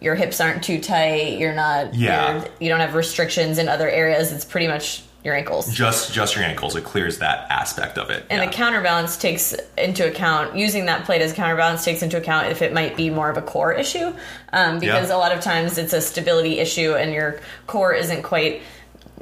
your 0.00 0.14
hips 0.14 0.40
aren't 0.40 0.62
too 0.64 0.80
tight, 0.80 1.38
you're 1.38 1.54
not 1.54 1.94
Yeah. 1.94 2.32
you're, 2.36 2.44
you 2.60 2.68
don't 2.68 2.80
have 2.80 2.94
restrictions 2.94 3.58
in 3.58 3.68
other 3.68 3.88
areas. 3.88 4.32
It's 4.32 4.44
pretty 4.44 4.66
much 4.68 5.02
your 5.22 5.34
ankles. 5.34 5.70
Just 5.74 6.14
just 6.14 6.34
your 6.34 6.44
ankles, 6.44 6.74
it 6.76 6.82
clears 6.84 7.18
that 7.18 7.46
aspect 7.50 7.98
of 7.98 8.08
it. 8.08 8.24
And 8.30 8.40
yeah. 8.40 8.46
the 8.48 8.52
counterbalance 8.52 9.18
takes 9.18 9.54
into 9.76 10.08
account 10.08 10.56
using 10.56 10.86
that 10.86 11.04
plate 11.04 11.20
as 11.20 11.34
counterbalance 11.34 11.84
takes 11.84 12.02
into 12.02 12.16
account 12.16 12.46
if 12.48 12.62
it 12.62 12.72
might 12.72 12.96
be 12.96 13.10
more 13.10 13.28
of 13.28 13.36
a 13.36 13.42
core 13.42 13.72
issue, 13.74 14.14
um, 14.54 14.78
because 14.78 15.10
Yeah. 15.10 15.14
a 15.16 15.18
lot 15.18 15.32
of 15.32 15.42
times 15.42 15.76
it's 15.76 15.92
a 15.92 16.00
stability 16.00 16.58
issue 16.58 16.94
and 16.94 17.12
your 17.12 17.38
core 17.66 17.92
isn't 17.92 18.22
quite 18.22 18.62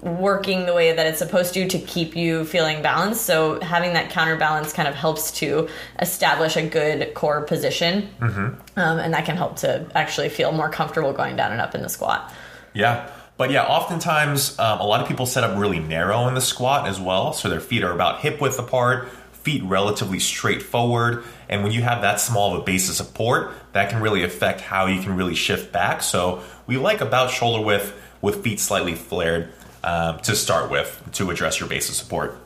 working 0.03 0.67
the 0.67 0.75
way 0.75 0.93
that 0.93 1.07
it's 1.07 1.19
supposed 1.19 1.55
to 1.55 1.67
to 1.69 1.79
keep 1.79 2.15
you 2.15 2.45
feeling 2.45 2.83
balanced. 2.83 3.23
So 3.23 3.61
having 3.61 3.95
that 3.95 4.11
counterbalance 4.11 4.73
kind 4.73 4.89
of 4.89 4.95
helps 4.95 5.33
to 5.33 5.69
establish 6.01 6.57
a 6.57 6.63
good 6.63 7.15
core 7.15 7.43
position, 7.43 8.09
um, 8.21 8.59
and 8.77 9.13
that 9.15 9.25
can 9.25 9.37
help 9.37 9.57
to 9.57 9.87
actually 9.95 10.29
feel 10.29 10.53
more 10.53 10.71
comfortable 10.71 11.13
going 11.13 11.37
down 11.37 11.53
and 11.53 11.61
up 11.61 11.75
in 11.75 11.83
the 11.83 11.89
squat. 11.89 12.33
Yeah. 12.73 13.11
But 13.37 13.53
yeah, 13.53 13.65
oftentimes 13.65 14.59
um, 14.59 14.81
a 14.81 14.85
lot 14.85 15.01
of 15.01 15.07
people 15.07 15.25
set 15.25 15.45
up 15.45 15.57
really 15.57 15.79
narrow 15.79 16.27
in 16.27 16.35
the 16.35 16.41
squat 16.41 16.89
as 16.89 16.99
well. 16.99 17.33
So 17.33 17.49
their 17.49 17.61
feet 17.61 17.85
are 17.85 17.93
about 17.93 18.21
hip 18.21 18.41
width 18.41 18.59
apart, 18.59 19.09
feet 19.33 19.63
relatively 19.63 20.19
straight 20.19 20.61
forward. 20.61 21.23
And 21.49 21.63
when 21.63 21.71
you 21.71 21.83
have 21.83 22.03
that 22.03 22.21
small 22.21 22.55
of 22.55 22.63
a 22.63 22.65
base 22.65 22.89
of 22.89 22.97
support, 22.97 23.53
that 23.73 23.91
can 23.91 24.03
really 24.03 24.25
affect 24.25 24.61
how 24.61 24.87
you 24.87 25.01
can 25.01 25.17
really 25.17 25.37
shift 25.37 25.73
back. 25.73 26.03
So 26.03 26.43
we 26.67 26.79
like 26.79 27.01
about 27.01 27.31
shoulder 27.31 27.65
width 27.65 27.95
with 28.21 28.43
feet 28.43 28.59
slightly 28.59 28.97
flared 28.97 29.53
um, 29.85 30.19
to 30.21 30.35
start 30.35 30.71
with 30.71 31.03
to 31.13 31.31
address 31.31 31.61
your 31.61 31.69
base 31.69 31.89
of 31.89 31.95
support. 31.95 32.39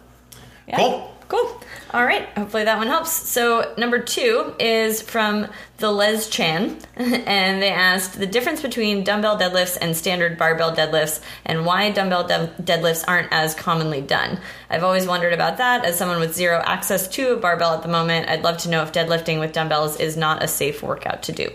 Yeah. 0.66 0.76
Cool. 0.76 1.12
Cool. 1.28 1.62
All 1.94 2.04
right, 2.04 2.26
hopefully 2.36 2.64
that 2.64 2.76
one 2.76 2.88
helps. 2.88 3.10
So, 3.10 3.74
number 3.78 3.98
two 3.98 4.54
is 4.58 5.00
from 5.00 5.46
the 5.78 5.90
Les 5.90 6.28
Chan, 6.28 6.78
and 6.96 7.62
they 7.62 7.70
asked 7.70 8.18
the 8.18 8.26
difference 8.26 8.60
between 8.60 9.02
dumbbell 9.02 9.38
deadlifts 9.38 9.78
and 9.80 9.96
standard 9.96 10.36
barbell 10.36 10.74
deadlifts 10.74 11.22
and 11.46 11.64
why 11.64 11.90
dumbbell 11.90 12.26
de- 12.26 12.52
deadlifts 12.62 13.04
aren't 13.08 13.28
as 13.30 13.54
commonly 13.54 14.02
done. 14.02 14.40
I've 14.68 14.84
always 14.84 15.06
wondered 15.06 15.32
about 15.32 15.56
that. 15.56 15.86
As 15.86 15.96
someone 15.96 16.20
with 16.20 16.34
zero 16.34 16.62
access 16.66 17.08
to 17.08 17.32
a 17.32 17.36
barbell 17.36 17.74
at 17.74 17.82
the 17.82 17.88
moment, 17.88 18.28
I'd 18.28 18.42
love 18.42 18.58
to 18.58 18.70
know 18.70 18.82
if 18.82 18.92
deadlifting 18.92 19.40
with 19.40 19.52
dumbbells 19.52 20.00
is 20.00 20.18
not 20.18 20.42
a 20.42 20.48
safe 20.48 20.82
workout 20.82 21.22
to 21.24 21.32
do. 21.32 21.50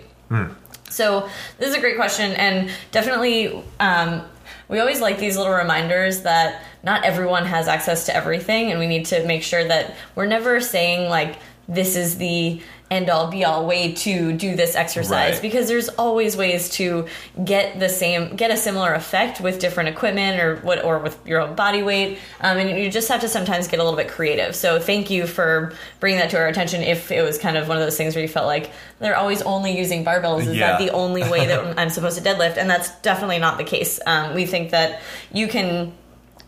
So, 0.89 1.29
this 1.59 1.69
is 1.69 1.75
a 1.75 1.79
great 1.79 1.97
question, 1.97 2.31
and 2.33 2.71
definitely. 2.91 3.63
Um, 3.79 4.23
we 4.69 4.79
always 4.79 5.01
like 5.01 5.19
these 5.19 5.37
little 5.37 5.53
reminders 5.53 6.21
that 6.21 6.63
not 6.83 7.03
everyone 7.03 7.45
has 7.45 7.67
access 7.67 8.05
to 8.05 8.15
everything 8.15 8.71
and 8.71 8.79
we 8.79 8.87
need 8.87 9.05
to 9.05 9.25
make 9.25 9.43
sure 9.43 9.63
that 9.67 9.95
we're 10.15 10.25
never 10.25 10.59
saying 10.59 11.09
like 11.09 11.37
this 11.67 11.95
is 11.95 12.17
the 12.17 12.61
end 12.89 13.09
all 13.09 13.27
be 13.29 13.43
all 13.43 13.65
way 13.65 13.91
to 13.91 14.31
do 14.31 14.55
this 14.55 14.73
exercise 14.75 15.33
Right. 15.33 15.41
because 15.41 15.67
there's 15.67 15.89
always 15.89 16.37
ways 16.37 16.69
to 16.71 17.05
get 17.43 17.79
the 17.81 17.89
same 17.89 18.35
get 18.37 18.49
a 18.49 18.55
similar 18.55 18.93
effect 18.93 19.41
with 19.41 19.59
different 19.59 19.89
equipment 19.89 20.39
or 20.39 20.55
what 20.57 20.85
or 20.85 20.99
with 20.99 21.19
your 21.25 21.41
own 21.41 21.53
body 21.55 21.83
weight 21.83 22.17
um, 22.39 22.57
and 22.57 22.79
you 22.79 22.89
just 22.89 23.09
have 23.09 23.19
to 23.21 23.27
sometimes 23.27 23.67
get 23.67 23.79
a 23.81 23.83
little 23.83 23.97
bit 23.97 24.07
creative 24.07 24.55
so 24.55 24.79
thank 24.79 25.09
you 25.09 25.27
for 25.27 25.73
bringing 25.99 26.17
that 26.19 26.29
to 26.29 26.37
our 26.37 26.47
attention 26.47 26.81
if 26.81 27.11
it 27.11 27.21
was 27.23 27.37
kind 27.37 27.57
of 27.57 27.67
one 27.67 27.75
of 27.75 27.83
those 27.83 27.97
things 27.97 28.15
where 28.15 28.21
you 28.21 28.27
felt 28.29 28.45
like 28.45 28.71
they're 28.99 29.17
always 29.17 29.41
only 29.41 29.77
using 29.77 30.05
barbells 30.05 30.47
is 30.47 30.55
Yeah. 30.55 30.71
that 30.71 30.79
the 30.79 30.91
only 30.91 31.23
way 31.29 31.45
that 31.45 31.77
I'm 31.77 31.89
supposed 31.89 32.17
to 32.17 32.23
deadlift, 32.23 32.57
and 32.57 32.69
that's 32.69 32.89
definitely 33.01 33.37
not 33.39 33.57
the 33.57 33.63
case. 33.63 33.99
Um, 34.05 34.33
we 34.33 34.45
think 34.45 34.71
that 34.71 35.01
you 35.33 35.47
can 35.47 35.91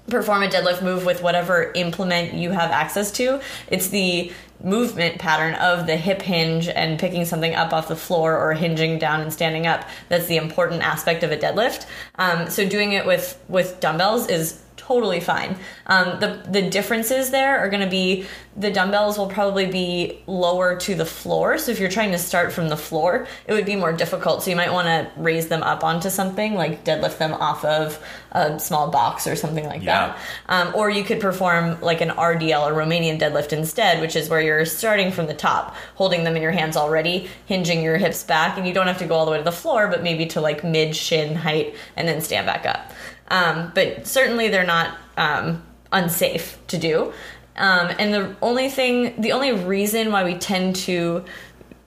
perform 0.07 0.43
a 0.43 0.47
deadlift 0.47 0.83
move 0.83 1.05
with 1.05 1.21
whatever 1.21 1.71
implement 1.75 2.33
you 2.33 2.51
have 2.51 2.71
access 2.71 3.11
to. 3.11 3.41
It's 3.67 3.89
the 3.89 4.31
movement 4.63 5.19
pattern 5.19 5.55
of 5.55 5.87
the 5.87 5.95
hip 5.95 6.21
hinge 6.21 6.67
and 6.67 6.99
picking 6.99 7.23
something 7.25 7.55
up 7.55 7.71
off 7.71 7.87
the 7.87 7.95
floor 7.95 8.37
or 8.37 8.53
hinging 8.53 8.99
down 8.99 9.21
and 9.21 9.31
standing 9.31 9.65
up 9.65 9.87
that's 10.09 10.25
the 10.27 10.35
important 10.35 10.81
aspect 10.81 11.23
of 11.23 11.31
a 11.31 11.37
deadlift. 11.37 11.85
Um, 12.15 12.49
so 12.49 12.67
doing 12.67 12.91
it 12.93 13.05
with 13.05 13.41
with 13.47 13.79
dumbbells 13.79 14.27
is 14.27 14.61
totally 14.89 15.19
fine. 15.19 15.55
Um, 15.85 16.19
the 16.19 16.41
the 16.49 16.63
differences 16.67 17.29
there 17.29 17.59
are 17.59 17.69
going 17.69 17.83
to 17.83 17.89
be 17.89 18.25
the 18.57 18.71
dumbbells 18.71 19.17
will 19.17 19.27
probably 19.29 19.67
be 19.67 20.17
lower 20.27 20.75
to 20.75 20.95
the 20.95 21.05
floor. 21.05 21.57
So 21.59 21.71
if 21.71 21.79
you're 21.79 21.91
trying 21.91 22.11
to 22.11 22.17
start 22.17 22.51
from 22.51 22.67
the 22.67 22.75
floor, 22.75 23.27
it 23.47 23.53
would 23.53 23.65
be 23.65 23.75
more 23.77 23.93
difficult. 23.93 24.43
So 24.43 24.49
you 24.49 24.55
might 24.57 24.73
want 24.73 24.87
to 24.87 25.09
raise 25.15 25.47
them 25.47 25.63
up 25.63 25.83
onto 25.83 26.09
something 26.09 26.55
like 26.55 26.83
deadlift 26.83 27.19
them 27.19 27.33
off 27.35 27.63
of 27.63 28.03
a 28.33 28.59
small 28.59 28.89
box 28.89 29.27
or 29.27 29.35
something 29.37 29.65
like 29.65 29.81
Yeah. 29.83 30.07
that. 30.07 30.17
Um, 30.49 30.73
or 30.75 30.89
you 30.89 31.03
could 31.05 31.21
perform 31.21 31.79
like 31.81 32.01
an 32.01 32.09
RDL, 32.09 32.67
a 32.67 32.71
Romanian 32.71 33.17
deadlift 33.19 33.53
instead, 33.53 34.01
which 34.01 34.15
is 34.17 34.27
where 34.27 34.41
you're 34.41 34.65
starting 34.65 35.11
from 35.11 35.27
the 35.27 35.33
top, 35.35 35.75
holding 35.95 36.23
them 36.25 36.35
in 36.35 36.41
your 36.41 36.51
hands 36.51 36.75
already, 36.75 37.29
hinging 37.45 37.81
your 37.81 37.97
hips 37.97 38.23
back, 38.23 38.57
and 38.57 38.67
you 38.67 38.73
don't 38.73 38.87
have 38.87 38.97
to 38.97 39.05
go 39.05 39.15
all 39.15 39.25
the 39.25 39.31
way 39.31 39.37
to 39.37 39.43
the 39.43 39.51
floor, 39.53 39.87
but 39.87 40.03
maybe 40.03 40.25
to 40.25 40.41
like 40.41 40.63
mid 40.63 40.95
shin 40.95 41.35
height, 41.35 41.75
and 41.95 42.07
then 42.07 42.19
stand 42.19 42.45
back 42.45 42.65
up. 42.65 42.91
Um, 43.29 43.71
but 43.75 44.07
certainly 44.07 44.49
they're 44.49 44.65
not 44.65 44.97
um, 45.17 45.63
unsafe 45.91 46.57
to 46.67 46.77
do. 46.77 47.13
Um, 47.55 47.93
and 47.99 48.13
the 48.13 48.35
only 48.41 48.69
thing, 48.69 49.19
the 49.21 49.33
only 49.33 49.51
reason 49.51 50.11
why 50.11 50.23
we 50.23 50.35
tend 50.35 50.77
to 50.77 51.25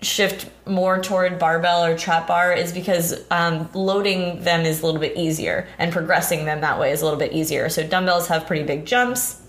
shift 0.03 0.51
more 0.67 1.01
toward 1.01 1.39
barbell 1.39 1.85
or 1.85 1.97
trap 1.97 2.27
bar 2.27 2.53
is 2.53 2.73
because 2.73 3.25
um, 3.31 3.69
loading 3.73 4.43
them 4.43 4.63
is 4.63 4.83
a 4.83 4.87
little 4.87 5.01
bit 5.01 5.17
easier 5.17 5.67
and 5.79 5.93
progressing 5.93 6.45
them 6.45 6.61
that 6.61 6.79
way 6.79 6.91
is 6.91 7.01
a 7.01 7.05
little 7.05 7.19
bit 7.19 7.33
easier. 7.33 7.69
So 7.69 7.87
dumbbells 7.87 8.29
have 8.29 8.47
pretty 8.47 8.65
big 8.65 8.85
jumps. 8.85 9.41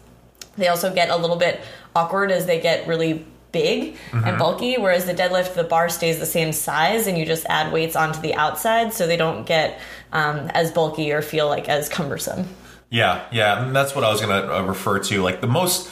They 0.55 0.67
also 0.67 0.93
get 0.93 1.09
a 1.09 1.17
little 1.17 1.35
bit 1.35 1.59
awkward 1.95 2.31
as 2.31 2.45
they 2.45 2.61
get 2.61 2.87
really 2.87 3.25
big 3.53 3.95
and 4.11 4.37
bulky, 4.37 4.77
whereas 4.77 5.05
the 5.05 5.13
deadlift, 5.13 5.53
the 5.53 5.63
bar 5.63 5.87
stays 5.87 6.19
the 6.19 6.25
same 6.25 6.51
size 6.51 7.07
and 7.07 7.17
you 7.17 7.25
just 7.25 7.45
add 7.47 7.71
weights 7.71 7.95
onto 7.95 8.19
the 8.19 8.35
outside 8.35 8.93
so 8.93 9.07
they 9.07 9.15
don't 9.15 9.45
get 9.45 9.79
um, 10.11 10.49
as 10.53 10.71
bulky 10.71 11.13
or 11.13 11.21
feel 11.21 11.47
like 11.47 11.69
as 11.69 11.87
cumbersome. 11.87 12.45
Yeah, 12.89 13.25
yeah, 13.31 13.63
and 13.63 13.73
that's 13.73 13.95
what 13.95 14.03
I 14.03 14.11
was 14.11 14.19
going 14.19 14.41
to 14.41 14.55
uh, 14.57 14.63
refer 14.63 14.99
to. 14.99 15.21
Like 15.21 15.39
the 15.39 15.47
most 15.47 15.89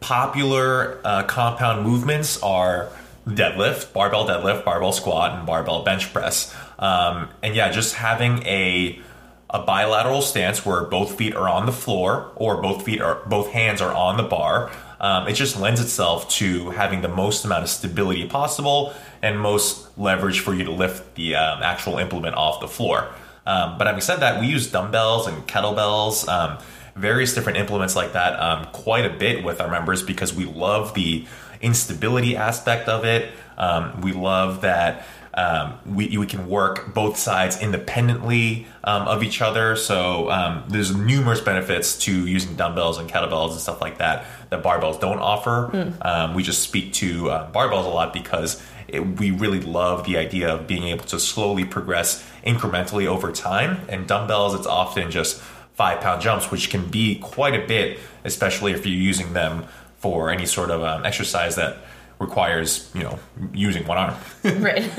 popular 0.00 1.00
uh, 1.04 1.24
compound 1.24 1.84
movements 1.84 2.40
are 2.42 2.88
deadlift, 3.26 3.92
barbell 3.92 4.26
deadlift, 4.26 4.64
barbell 4.64 4.92
squat, 4.92 5.36
and 5.36 5.46
barbell 5.46 5.82
bench 5.82 6.12
press. 6.12 6.54
Um, 6.78 7.28
and 7.42 7.54
yeah, 7.54 7.70
just 7.70 7.94
having 7.94 8.42
a 8.44 9.00
a 9.50 9.62
bilateral 9.62 10.22
stance 10.22 10.64
where 10.64 10.84
both 10.84 11.18
feet 11.18 11.34
are 11.34 11.48
on 11.48 11.66
the 11.66 11.72
floor 11.72 12.32
or 12.36 12.62
both 12.62 12.84
feet 12.84 13.02
are 13.02 13.22
both 13.26 13.50
hands 13.50 13.80
are 13.80 13.92
on 13.92 14.16
the 14.16 14.22
bar. 14.22 14.70
Um, 15.02 15.26
it 15.26 15.32
just 15.32 15.58
lends 15.58 15.80
itself 15.80 16.28
to 16.30 16.70
having 16.70 17.02
the 17.02 17.08
most 17.08 17.44
amount 17.44 17.64
of 17.64 17.68
stability 17.68 18.26
possible 18.28 18.94
and 19.20 19.38
most 19.38 19.98
leverage 19.98 20.40
for 20.40 20.54
you 20.54 20.64
to 20.64 20.70
lift 20.70 21.16
the 21.16 21.34
um, 21.34 21.62
actual 21.62 21.98
implement 21.98 22.36
off 22.36 22.60
the 22.60 22.68
floor. 22.68 23.08
Um, 23.44 23.78
but 23.78 23.88
having 23.88 24.00
said 24.00 24.20
that, 24.20 24.40
we 24.40 24.46
use 24.46 24.70
dumbbells 24.70 25.26
and 25.26 25.46
kettlebells, 25.48 26.28
um, 26.28 26.58
various 26.94 27.34
different 27.34 27.58
implements 27.58 27.96
like 27.96 28.12
that, 28.12 28.38
um, 28.38 28.66
quite 28.72 29.04
a 29.04 29.10
bit 29.10 29.42
with 29.42 29.60
our 29.60 29.68
members 29.68 30.02
because 30.04 30.32
we 30.32 30.44
love 30.44 30.94
the 30.94 31.26
instability 31.60 32.36
aspect 32.36 32.88
of 32.88 33.04
it. 33.04 33.32
Um, 33.58 34.00
we 34.02 34.12
love 34.12 34.60
that 34.60 35.04
um, 35.34 35.78
we, 35.86 36.16
we 36.18 36.26
can 36.26 36.48
work 36.48 36.92
both 36.94 37.16
sides 37.16 37.60
independently 37.60 38.66
um, 38.84 39.08
of 39.08 39.22
each 39.22 39.40
other. 39.40 39.76
So 39.76 40.30
um, 40.30 40.64
there's 40.68 40.94
numerous 40.94 41.40
benefits 41.40 41.96
to 42.00 42.26
using 42.26 42.54
dumbbells 42.54 42.98
and 42.98 43.08
kettlebells 43.08 43.52
and 43.52 43.60
stuff 43.60 43.80
like 43.80 43.98
that 43.98 44.26
that 44.50 44.62
barbells 44.62 45.00
don't 45.00 45.18
offer. 45.18 45.70
Um, 46.02 46.34
we 46.34 46.42
just 46.42 46.62
speak 46.62 46.92
to 46.94 47.30
uh, 47.30 47.52
barbells 47.52 47.86
a 47.86 47.88
lot 47.88 48.12
because 48.12 48.62
it, 48.88 49.00
we 49.18 49.30
really 49.30 49.60
love 49.60 50.04
the 50.04 50.18
idea 50.18 50.54
of 50.54 50.66
being 50.66 50.84
able 50.84 51.04
to 51.06 51.18
slowly 51.18 51.64
progress 51.64 52.22
incrementally 52.46 53.06
over 53.06 53.32
time. 53.32 53.80
And 53.88 54.06
dumbbells, 54.06 54.54
it's 54.54 54.66
often 54.66 55.10
just 55.10 55.40
five 55.72 56.00
pound 56.00 56.20
jumps, 56.20 56.50
which 56.50 56.68
can 56.68 56.88
be 56.88 57.18
quite 57.18 57.54
a 57.54 57.66
bit, 57.66 57.98
especially 58.24 58.72
if 58.72 58.84
you're 58.84 58.94
using 58.94 59.32
them 59.32 59.64
for 59.98 60.30
any 60.30 60.44
sort 60.44 60.70
of 60.70 60.82
um, 60.82 61.06
exercise 61.06 61.56
that 61.56 61.78
requires, 62.22 62.90
you 62.94 63.02
know, 63.02 63.18
using 63.52 63.86
one 63.86 63.98
arm. 63.98 64.14
right 64.44 64.82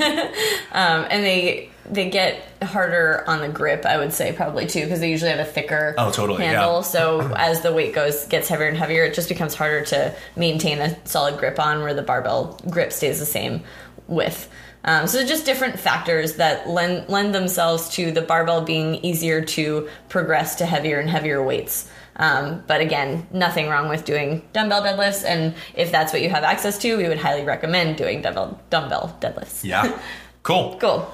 um, 0.72 1.06
and 1.10 1.24
they 1.24 1.70
they 1.90 2.08
get 2.08 2.40
harder 2.62 3.22
on 3.26 3.40
the 3.42 3.48
grip 3.48 3.84
i 3.84 3.98
would 3.98 4.10
say 4.10 4.32
probably 4.32 4.66
too 4.66 4.80
because 4.80 5.00
they 5.00 5.10
usually 5.10 5.30
have 5.30 5.38
a 5.40 5.44
thicker 5.44 5.94
Oh, 5.98 6.10
totally, 6.10 6.42
handle 6.42 6.76
yeah. 6.76 6.80
so 6.80 7.20
as 7.36 7.60
the 7.60 7.74
weight 7.74 7.92
goes 7.94 8.24
gets 8.28 8.48
heavier 8.48 8.68
and 8.68 8.76
heavier 8.76 9.04
it 9.04 9.12
just 9.14 9.28
becomes 9.28 9.54
harder 9.54 9.84
to 9.86 10.14
maintain 10.34 10.78
a 10.78 10.96
solid 11.06 11.38
grip 11.38 11.58
on 11.58 11.82
where 11.82 11.92
the 11.92 12.00
barbell 12.02 12.58
grip 12.70 12.90
stays 12.90 13.18
the 13.18 13.26
same 13.26 13.62
width 14.08 14.48
um, 14.86 15.06
so 15.06 15.24
just 15.26 15.44
different 15.44 15.78
factors 15.78 16.36
that 16.36 16.68
lend 16.68 17.06
lend 17.10 17.34
themselves 17.34 17.90
to 17.90 18.10
the 18.12 18.22
barbell 18.22 18.62
being 18.62 18.94
easier 19.04 19.44
to 19.44 19.86
progress 20.08 20.54
to 20.56 20.64
heavier 20.66 20.98
and 21.00 21.10
heavier 21.10 21.42
weights 21.42 21.90
um, 22.16 22.62
but 22.66 22.80
again, 22.80 23.26
nothing 23.32 23.68
wrong 23.68 23.88
with 23.88 24.04
doing 24.04 24.42
dumbbell 24.52 24.82
deadlifts, 24.82 25.24
and 25.24 25.54
if 25.74 25.90
that's 25.90 26.12
what 26.12 26.22
you 26.22 26.30
have 26.30 26.44
access 26.44 26.78
to, 26.78 26.96
we 26.96 27.08
would 27.08 27.18
highly 27.18 27.44
recommend 27.44 27.96
doing 27.96 28.22
dumbbell 28.22 28.60
dumbbell 28.70 29.16
deadlifts. 29.20 29.64
Yeah. 29.64 29.98
Cool. 30.44 30.76
Cool. 30.78 31.10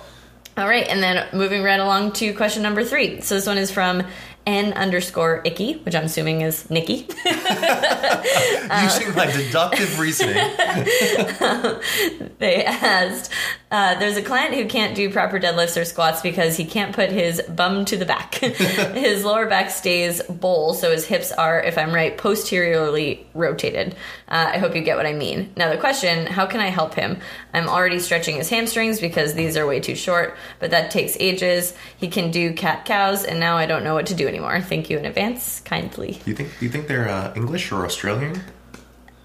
All 0.57 0.69
right, 0.69 0.87
and 0.89 1.01
then 1.01 1.25
moving 1.33 1.63
right 1.63 1.79
along 1.79 2.13
to 2.15 2.35
question 2.35 2.65
number 2.65 2.85
three. 2.85 3.21
So 3.21 3.37
this 3.37 3.47
one 3.47 3.57
is 3.59 3.71
from 3.71 4.03
N 4.47 4.73
underscore 4.73 5.43
Icky, 5.45 5.75
which 5.79 5.95
I'm 5.95 6.05
assuming 6.05 6.41
is 6.41 6.69
Nikki. 6.71 6.95
Using 7.25 9.15
my 9.15 9.31
deductive 9.31 9.99
reasoning. 9.99 10.35
they 12.39 12.65
asked, 12.65 13.31
uh, 13.71 13.99
"There's 13.99 14.17
a 14.17 14.23
client 14.23 14.55
who 14.55 14.67
can't 14.67 14.97
do 14.97 15.11
proper 15.11 15.39
deadlifts 15.39 15.79
or 15.79 15.85
squats 15.85 16.23
because 16.23 16.57
he 16.57 16.65
can't 16.65 16.95
put 16.95 17.11
his 17.11 17.43
bum 17.43 17.85
to 17.87 17.99
the 17.99 18.07
back. 18.07 18.35
his 18.37 19.25
lower 19.25 19.47
back 19.47 19.71
stays 19.71 20.23
bowl, 20.23 20.73
so 20.73 20.91
his 20.91 21.07
hips 21.07 21.33
are, 21.33 21.63
if 21.63 21.77
I'm 21.77 21.93
right, 21.93 22.17
posteriorly 22.17 23.27
rotated. 23.35 23.95
Uh, 24.29 24.53
I 24.55 24.59
hope 24.59 24.75
you 24.75 24.81
get 24.81 24.97
what 24.97 25.07
I 25.07 25.13
mean. 25.13 25.53
Now 25.57 25.71
the 25.71 25.79
question: 25.79 26.27
How 26.27 26.47
can 26.47 26.61
I 26.61 26.69
help 26.69 26.95
him? 26.95 27.19
I'm 27.53 27.69
already 27.69 27.99
stretching 27.99 28.37
his 28.37 28.49
hamstrings 28.49 29.01
because 29.01 29.35
these 29.35 29.59
are 29.59 29.67
way 29.67 29.81
too 29.81 29.97
short, 29.97 30.37
but 30.61 30.71
that 30.71 30.91
takes 30.91 31.17
ages. 31.21 31.75
He 31.99 32.09
can 32.09 32.31
do 32.31 32.55
cat 32.55 32.87
cows, 32.87 33.25
and 33.25 33.39
now 33.39 33.59
I 33.59 33.67
don't 33.67 33.85
know 33.85 33.95
what 33.95 34.07
to 34.07 34.15
do 34.15 34.30
anymore. 34.31 34.61
Thank 34.61 34.89
you 34.89 34.99
in 34.99 35.05
advance, 35.05 35.61
kindly. 35.61 36.21
Do 36.25 36.31
you 36.31 36.37
think? 36.37 36.59
Do 36.59 36.65
you 36.65 36.71
think 36.71 36.89
they're 36.89 37.09
uh, 37.09 37.33
English 37.37 37.71
or 37.73 37.85
Australian? 37.85 38.43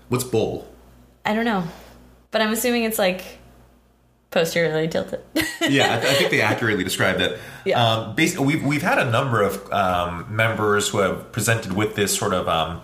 What's 0.10 0.24
bowl? 0.24 0.68
I 1.24 1.34
don't 1.34 1.46
know, 1.46 1.64
but 2.32 2.42
I'm 2.42 2.52
assuming 2.52 2.84
it's 2.84 3.00
like 3.00 3.24
posteriorly 4.32 4.88
tilted. 4.90 5.22
yeah, 5.62 5.96
I, 5.96 6.00
th- 6.02 6.12
I 6.12 6.14
think 6.16 6.30
they 6.30 6.42
accurately 6.42 6.84
described 6.84 7.22
it. 7.22 7.40
Yeah. 7.64 7.82
Um, 7.82 8.16
basically, 8.16 8.46
we've 8.46 8.66
we've 8.66 8.82
had 8.82 9.00
a 9.00 9.10
number 9.10 9.42
of 9.42 9.72
um, 9.72 10.28
members 10.36 10.90
who 10.90 11.00
have 11.00 11.32
presented 11.32 11.74
with 11.74 11.96
this 11.96 12.16
sort 12.16 12.34
of 12.34 12.48
um, 12.50 12.82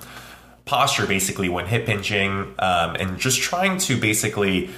posture, 0.65 1.05
basically 1.05 1.49
when 1.49 1.65
hip 1.65 1.87
hinging, 1.87 2.55
um, 2.59 2.95
and 2.95 3.19
just 3.19 3.41
trying 3.41 3.77
to 3.79 3.99
basically 3.99 4.69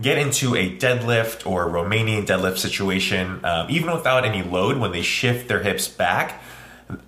get 0.00 0.18
into 0.18 0.56
a 0.56 0.76
deadlift 0.76 1.46
or 1.48 1.66
Romanian 1.66 2.26
deadlift 2.26 2.58
situation, 2.58 3.44
um, 3.44 3.66
even 3.70 3.92
without 3.92 4.24
any 4.24 4.42
load, 4.42 4.78
when 4.78 4.92
they 4.92 5.02
shift 5.02 5.46
their 5.48 5.62
hips 5.62 5.86
back. 5.86 6.42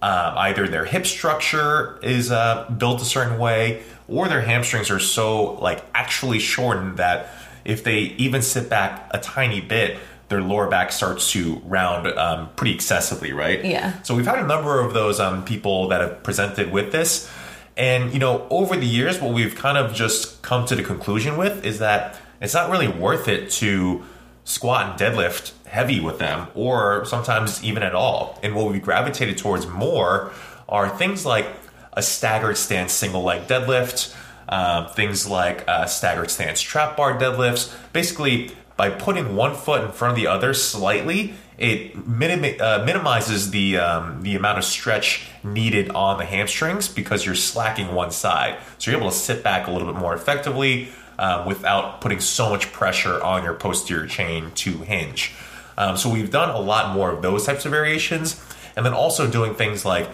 Um, 0.02 0.38
either 0.38 0.68
their 0.68 0.84
hip 0.84 1.06
structure 1.06 1.98
is 2.02 2.30
uh, 2.30 2.68
built 2.78 3.02
a 3.02 3.04
certain 3.04 3.38
way, 3.38 3.82
or 4.08 4.28
their 4.28 4.42
hamstrings 4.42 4.90
are 4.90 4.98
so 4.98 5.54
like 5.54 5.84
actually 5.94 6.38
shortened 6.38 6.98
that 6.98 7.28
if 7.64 7.82
they 7.82 7.98
even 8.18 8.42
sit 8.42 8.68
back 8.70 9.08
a 9.10 9.18
tiny 9.18 9.60
bit, 9.60 9.98
their 10.28 10.40
lower 10.40 10.68
back 10.68 10.92
starts 10.92 11.30
to 11.32 11.60
round 11.64 12.06
um, 12.06 12.48
pretty 12.56 12.74
excessively, 12.74 13.32
right? 13.32 13.64
Yeah. 13.64 14.00
So 14.02 14.14
we've 14.14 14.26
had 14.26 14.38
a 14.38 14.46
number 14.46 14.80
of 14.80 14.94
those 14.94 15.20
um, 15.20 15.44
people 15.44 15.88
that 15.88 16.00
have 16.00 16.22
presented 16.22 16.72
with 16.72 16.92
this. 16.92 17.30
And, 17.76 18.12
you 18.12 18.18
know, 18.18 18.46
over 18.50 18.76
the 18.76 18.86
years, 18.86 19.20
what 19.20 19.34
we've 19.34 19.54
kind 19.54 19.76
of 19.76 19.94
just 19.94 20.42
come 20.42 20.66
to 20.66 20.74
the 20.74 20.82
conclusion 20.82 21.36
with 21.36 21.64
is 21.64 21.78
that 21.78 22.18
it's 22.40 22.54
not 22.54 22.70
really 22.70 22.88
worth 22.88 23.28
it 23.28 23.50
to 23.50 24.04
squat 24.44 24.90
and 24.90 24.98
deadlift 24.98 25.52
heavy 25.66 26.00
with 26.00 26.18
them 26.18 26.48
or 26.54 27.04
sometimes 27.04 27.62
even 27.62 27.82
at 27.82 27.94
all. 27.94 28.38
And 28.42 28.54
what 28.54 28.70
we 28.72 28.78
gravitated 28.78 29.38
towards 29.38 29.66
more 29.66 30.32
are 30.68 30.88
things 30.88 31.24
like 31.26 31.46
a 31.92 32.02
staggered 32.02 32.56
stance 32.56 32.92
single 32.92 33.22
leg 33.22 33.46
deadlift, 33.48 34.14
um, 34.48 34.88
things 34.88 35.26
like 35.26 35.64
uh, 35.66 35.86
staggered 35.86 36.30
stance 36.30 36.60
trap 36.60 36.96
bar 36.96 37.18
deadlifts. 37.18 37.74
Basically, 37.92 38.52
by 38.76 38.90
putting 38.90 39.34
one 39.34 39.54
foot 39.54 39.82
in 39.84 39.92
front 39.92 40.12
of 40.12 40.16
the 40.16 40.26
other 40.26 40.52
slightly, 40.52 41.34
it 41.58 42.06
minim- 42.06 42.60
uh, 42.60 42.82
minimizes 42.84 43.50
the 43.50 43.78
um, 43.78 44.22
the 44.22 44.34
amount 44.34 44.58
of 44.58 44.64
stretch 44.64 45.28
needed 45.42 45.88
on 45.90 46.18
the 46.18 46.24
hamstrings 46.24 46.86
because 46.88 47.24
you're 47.24 47.34
slacking 47.34 47.94
one 47.94 48.10
side. 48.10 48.58
So 48.78 48.90
you're 48.90 49.00
able 49.00 49.10
to 49.10 49.16
sit 49.16 49.42
back 49.42 49.66
a 49.66 49.70
little 49.70 49.90
bit 49.90 49.98
more 49.98 50.14
effectively 50.14 50.88
um, 51.18 51.46
without 51.46 52.02
putting 52.02 52.20
so 52.20 52.50
much 52.50 52.72
pressure 52.72 53.22
on 53.22 53.42
your 53.42 53.54
posterior 53.54 54.06
chain 54.06 54.50
to 54.56 54.78
hinge. 54.78 55.34
Um, 55.76 55.96
so 55.96 56.10
we've 56.10 56.30
done 56.30 56.50
a 56.50 56.58
lot 56.58 56.94
more 56.94 57.10
of 57.10 57.22
those 57.22 57.46
types 57.46 57.64
of 57.64 57.72
variations, 57.72 58.42
and 58.76 58.84
then 58.84 58.94
also 58.94 59.30
doing 59.30 59.54
things 59.54 59.84
like 59.84 60.08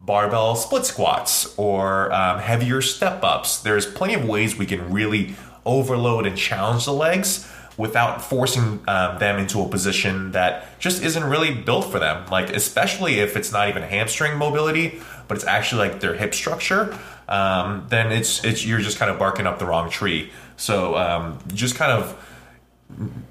barbell 0.00 0.56
split 0.56 0.86
squats 0.86 1.54
or 1.58 2.12
um, 2.12 2.38
heavier 2.38 2.80
step 2.80 3.22
ups. 3.22 3.60
There's 3.60 3.86
plenty 3.86 4.14
of 4.14 4.24
ways 4.24 4.56
we 4.56 4.66
can 4.66 4.92
really 4.92 5.34
overload 5.66 6.26
and 6.26 6.36
challenge 6.36 6.84
the 6.84 6.92
legs 6.92 7.50
without 7.76 8.22
forcing 8.22 8.82
um, 8.88 9.18
them 9.18 9.38
into 9.38 9.60
a 9.60 9.68
position 9.68 10.32
that 10.32 10.78
just 10.80 11.02
isn't 11.02 11.24
really 11.24 11.54
built 11.54 11.90
for 11.90 11.98
them. 11.98 12.26
Like 12.30 12.50
especially 12.50 13.20
if 13.20 13.36
it's 13.36 13.52
not 13.52 13.68
even 13.68 13.82
hamstring 13.82 14.36
mobility, 14.36 15.00
but 15.28 15.36
it's 15.36 15.46
actually 15.46 15.88
like 15.88 16.00
their 16.00 16.14
hip 16.14 16.34
structure. 16.34 16.98
Um, 17.28 17.86
then 17.88 18.10
it's 18.10 18.44
it's 18.44 18.66
you're 18.66 18.80
just 18.80 18.98
kind 18.98 19.10
of 19.10 19.18
barking 19.18 19.46
up 19.46 19.58
the 19.58 19.66
wrong 19.66 19.90
tree. 19.90 20.30
So 20.56 20.96
um, 20.96 21.38
just 21.54 21.76
kind 21.76 21.92
of 21.92 22.16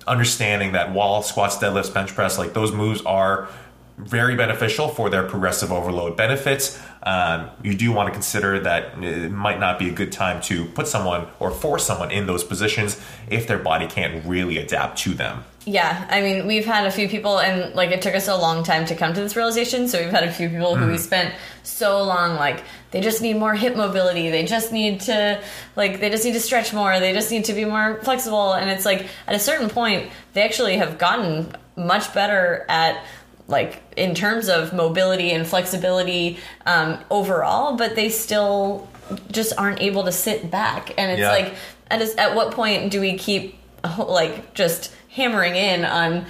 understanding 0.05 0.73
that 0.73 0.93
wall 0.93 1.21
squats, 1.21 1.57
deadlifts, 1.57 1.93
bench 1.93 2.13
press, 2.13 2.37
like 2.37 2.53
those 2.53 2.71
moves 2.71 3.01
are 3.01 3.49
very 3.97 4.35
beneficial 4.35 4.87
for 4.87 5.09
their 5.09 5.23
progressive 5.23 5.71
overload 5.71 6.15
benefits. 6.15 6.79
Um, 7.03 7.49
you 7.63 7.73
do 7.73 7.91
want 7.91 8.07
to 8.07 8.13
consider 8.13 8.59
that 8.59 9.01
it 9.03 9.31
might 9.31 9.59
not 9.59 9.79
be 9.79 9.89
a 9.89 9.91
good 9.91 10.11
time 10.11 10.41
to 10.43 10.65
put 10.65 10.87
someone 10.87 11.27
or 11.39 11.51
force 11.51 11.85
someone 11.85 12.11
in 12.11 12.27
those 12.27 12.43
positions 12.43 13.01
if 13.29 13.47
their 13.47 13.57
body 13.57 13.87
can't 13.87 14.23
really 14.25 14.57
adapt 14.57 14.99
to 14.99 15.13
them. 15.13 15.43
Yeah, 15.69 16.07
I 16.09 16.21
mean, 16.21 16.47
we've 16.47 16.65
had 16.65 16.87
a 16.87 16.91
few 16.91 17.09
people, 17.09 17.39
and 17.39 17.75
like 17.75 17.91
it 17.91 18.01
took 18.01 18.15
us 18.15 18.29
a 18.29 18.35
long 18.37 18.63
time 18.63 18.85
to 18.85 18.95
come 18.95 19.13
to 19.13 19.19
this 19.19 19.35
realization. 19.35 19.89
So 19.89 19.99
we've 20.01 20.09
had 20.09 20.23
a 20.23 20.31
few 20.31 20.47
people 20.47 20.77
who 20.77 20.87
we 20.87 20.97
spent 20.97 21.35
so 21.63 22.03
long, 22.03 22.35
like 22.35 22.63
they 22.91 23.01
just 23.01 23.21
need 23.21 23.33
more 23.35 23.53
hip 23.53 23.75
mobility. 23.75 24.29
They 24.29 24.45
just 24.45 24.71
need 24.71 25.01
to, 25.01 25.43
like, 25.75 25.99
they 25.99 26.09
just 26.09 26.23
need 26.23 26.31
to 26.35 26.39
stretch 26.39 26.73
more. 26.73 27.01
They 27.01 27.11
just 27.11 27.29
need 27.31 27.43
to 27.45 27.53
be 27.53 27.65
more 27.65 27.99
flexible. 28.01 28.53
And 28.53 28.69
it's 28.69 28.85
like 28.85 29.07
at 29.27 29.35
a 29.35 29.39
certain 29.39 29.69
point, 29.69 30.09
they 30.31 30.41
actually 30.43 30.77
have 30.77 30.97
gotten 30.97 31.53
much 31.75 32.13
better 32.13 32.65
at 32.69 33.03
like 33.49 33.81
in 33.97 34.15
terms 34.15 34.47
of 34.47 34.71
mobility 34.71 35.31
and 35.31 35.45
flexibility 35.45 36.37
um, 36.65 36.97
overall, 37.11 37.75
but 37.75 37.93
they 37.95 38.07
still 38.07 38.87
just 39.31 39.51
aren't 39.57 39.81
able 39.81 40.05
to 40.05 40.13
sit 40.13 40.49
back. 40.49 40.93
And 40.97 41.11
it's 41.11 41.19
Yeah. 41.19 41.31
like, 41.31 41.55
at, 41.91 42.01
at 42.17 42.35
what 42.35 42.53
point 42.53 42.89
do 42.89 43.01
we 43.01 43.17
keep 43.17 43.57
like 43.97 44.53
just 44.53 44.93
hammering 45.17 45.55
in 45.55 45.83
on 45.83 46.25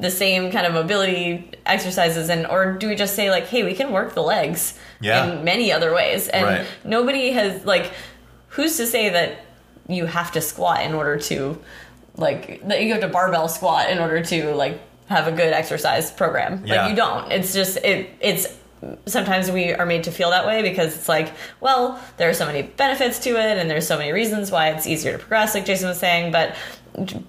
the 0.00 0.10
same 0.10 0.50
kind 0.50 0.66
of 0.66 0.72
mobility 0.72 1.50
exercises 1.66 2.30
and 2.30 2.46
or 2.46 2.72
do 2.72 2.88
we 2.88 2.94
just 2.94 3.14
say 3.14 3.30
like 3.30 3.46
hey 3.46 3.62
we 3.62 3.74
can 3.74 3.92
work 3.92 4.14
the 4.14 4.22
legs 4.22 4.78
Yeah. 5.00 5.26
in 5.26 5.44
many 5.44 5.70
other 5.70 5.92
ways 5.94 6.26
and 6.28 6.44
Right. 6.46 6.66
nobody 6.82 7.30
has 7.32 7.64
like 7.66 7.92
who's 8.48 8.78
to 8.78 8.86
say 8.86 9.10
that 9.10 9.44
you 9.88 10.06
have 10.06 10.32
to 10.32 10.40
squat 10.40 10.80
in 10.82 10.94
order 10.94 11.18
to 11.18 11.58
like 12.16 12.66
that 12.66 12.82
you 12.82 12.92
have 12.92 13.02
to 13.02 13.08
barbell 13.08 13.46
squat 13.48 13.90
in 13.90 13.98
order 13.98 14.22
to 14.24 14.54
like 14.54 14.80
have 15.08 15.28
a 15.28 15.32
good 15.32 15.52
exercise 15.52 16.10
program 16.10 16.62
Yeah. 16.64 16.82
like 16.82 16.90
you 16.90 16.96
don't 16.96 17.30
it's 17.30 17.52
just 17.52 17.76
it 17.84 18.08
it's 18.20 18.46
sometimes 19.04 19.50
we 19.50 19.74
are 19.74 19.84
made 19.84 20.04
to 20.04 20.10
feel 20.10 20.30
that 20.30 20.46
way 20.46 20.62
because 20.62 20.94
it's 20.96 21.08
like 21.10 21.28
well 21.60 22.00
there 22.16 22.30
are 22.30 22.34
so 22.34 22.46
many 22.46 22.62
benefits 22.62 23.18
to 23.20 23.30
it 23.36 23.58
and 23.58 23.70
there's 23.70 23.86
so 23.86 23.98
many 23.98 24.12
reasons 24.12 24.50
why 24.50 24.70
it's 24.70 24.86
easier 24.86 25.12
to 25.12 25.18
progress 25.18 25.54
like 25.54 25.66
jason 25.66 25.88
was 25.90 25.98
saying 25.98 26.32
but 26.32 26.54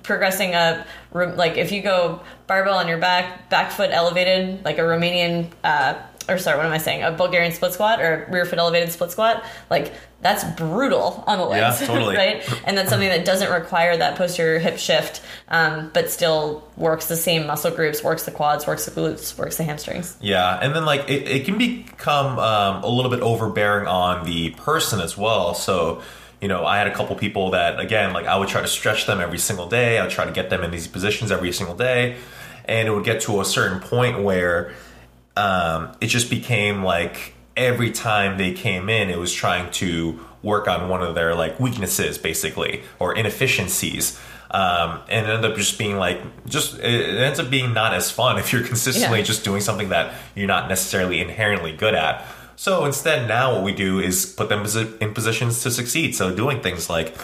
progressing 0.03 0.55
a 0.55 0.85
like 1.13 1.57
if 1.57 1.71
you 1.71 1.81
go 1.81 2.21
barbell 2.47 2.75
on 2.77 2.87
your 2.87 2.97
back 2.97 3.49
back 3.49 3.71
foot 3.71 3.89
elevated 3.91 4.63
like 4.63 4.77
a 4.77 4.81
romanian 4.81 5.47
uh, 5.63 5.95
or 6.29 6.37
sorry 6.37 6.57
what 6.57 6.65
am 6.65 6.71
i 6.71 6.77
saying 6.77 7.03
a 7.03 7.11
bulgarian 7.11 7.51
split 7.51 7.73
squat 7.73 7.99
or 8.01 8.27
rear 8.31 8.45
foot 8.45 8.59
elevated 8.59 8.91
split 8.91 9.11
squat 9.11 9.43
like 9.69 9.91
that's 10.21 10.43
brutal 10.55 11.23
on 11.25 11.39
the 11.39 11.43
legs 11.45 11.81
Yeah, 11.81 11.87
totally. 11.93 12.15
right 12.15 12.61
and 12.65 12.77
that's 12.77 12.89
something 12.89 13.09
that 13.09 13.25
doesn't 13.25 13.51
require 13.51 13.97
that 13.97 14.15
posterior 14.17 14.59
hip 14.59 14.77
shift 14.77 15.21
um, 15.49 15.89
but 15.93 16.09
still 16.11 16.63
works 16.77 17.07
the 17.07 17.15
same 17.17 17.47
muscle 17.47 17.71
groups 17.71 18.03
works 18.03 18.23
the 18.23 18.31
quads 18.31 18.65
works 18.67 18.85
the 18.85 18.91
glutes 18.91 19.37
works 19.37 19.57
the 19.57 19.63
hamstrings 19.63 20.15
Yeah, 20.21 20.59
and 20.61 20.75
then 20.75 20.85
like 20.85 21.09
it, 21.09 21.27
it 21.27 21.45
can 21.45 21.57
become 21.57 22.37
um, 22.39 22.83
a 22.83 22.87
little 22.87 23.09
bit 23.11 23.21
overbearing 23.21 23.87
on 23.87 24.25
the 24.25 24.51
person 24.51 24.99
as 25.01 25.17
well. 25.17 25.55
So, 25.55 26.01
you 26.41 26.47
know, 26.47 26.65
I 26.65 26.77
had 26.79 26.87
a 26.87 26.93
couple 26.93 27.15
people 27.15 27.51
that 27.51 27.79
again, 27.79 28.13
like 28.13 28.25
I 28.25 28.35
would 28.37 28.49
try 28.49 28.61
to 28.61 28.67
stretch 28.67 29.05
them 29.05 29.19
every 29.21 29.37
single 29.37 29.67
day. 29.67 29.99
I 29.99 30.03
would 30.03 30.11
try 30.11 30.25
to 30.25 30.31
get 30.31 30.49
them 30.49 30.63
in 30.63 30.71
these 30.71 30.87
positions 30.87 31.31
every 31.31 31.51
single 31.51 31.75
day, 31.75 32.17
and 32.65 32.87
it 32.87 32.91
would 32.91 33.05
get 33.05 33.21
to 33.21 33.41
a 33.41 33.45
certain 33.45 33.79
point 33.79 34.23
where 34.23 34.73
um, 35.37 35.91
it 36.01 36.07
just 36.07 36.29
became 36.29 36.83
like 36.83 37.33
every 37.55 37.91
time 37.91 38.37
they 38.37 38.53
came 38.53 38.89
in, 38.89 39.09
it 39.09 39.17
was 39.19 39.31
trying 39.33 39.69
to 39.71 40.19
work 40.43 40.67
on 40.67 40.89
one 40.89 41.03
of 41.03 41.13
their 41.15 41.35
like 41.35 41.59
weaknesses, 41.59 42.17
basically, 42.17 42.81
or 42.99 43.15
inefficiencies. 43.15 44.19
Um, 44.49 44.99
and 45.07 45.25
it 45.25 45.29
ended 45.29 45.51
up 45.51 45.57
just 45.57 45.77
being 45.77 45.97
like, 45.97 46.19
just 46.45 46.77
it 46.79 46.83
it 47.09 47.17
ends 47.17 47.39
up 47.39 47.49
being 47.49 47.73
not 47.73 47.93
as 47.93 48.11
fun 48.11 48.37
if 48.37 48.51
you're 48.51 48.63
consistently 48.63 49.19
Yeah. 49.19 49.25
just 49.25 49.43
doing 49.45 49.61
something 49.61 49.89
that 49.89 50.13
you're 50.35 50.47
not 50.47 50.67
necessarily 50.67 51.21
inherently 51.21 51.71
good 51.71 51.93
at. 51.95 52.25
So 52.61 52.85
instead, 52.85 53.27
now 53.27 53.55
what 53.55 53.63
we 53.63 53.71
do 53.71 53.99
is 53.99 54.23
put 54.23 54.47
them 54.47 54.67
in 55.01 55.15
positions 55.15 55.63
to 55.63 55.71
succeed. 55.71 56.13
So 56.13 56.31
doing 56.31 56.61
things 56.61 56.91
like 56.91 57.17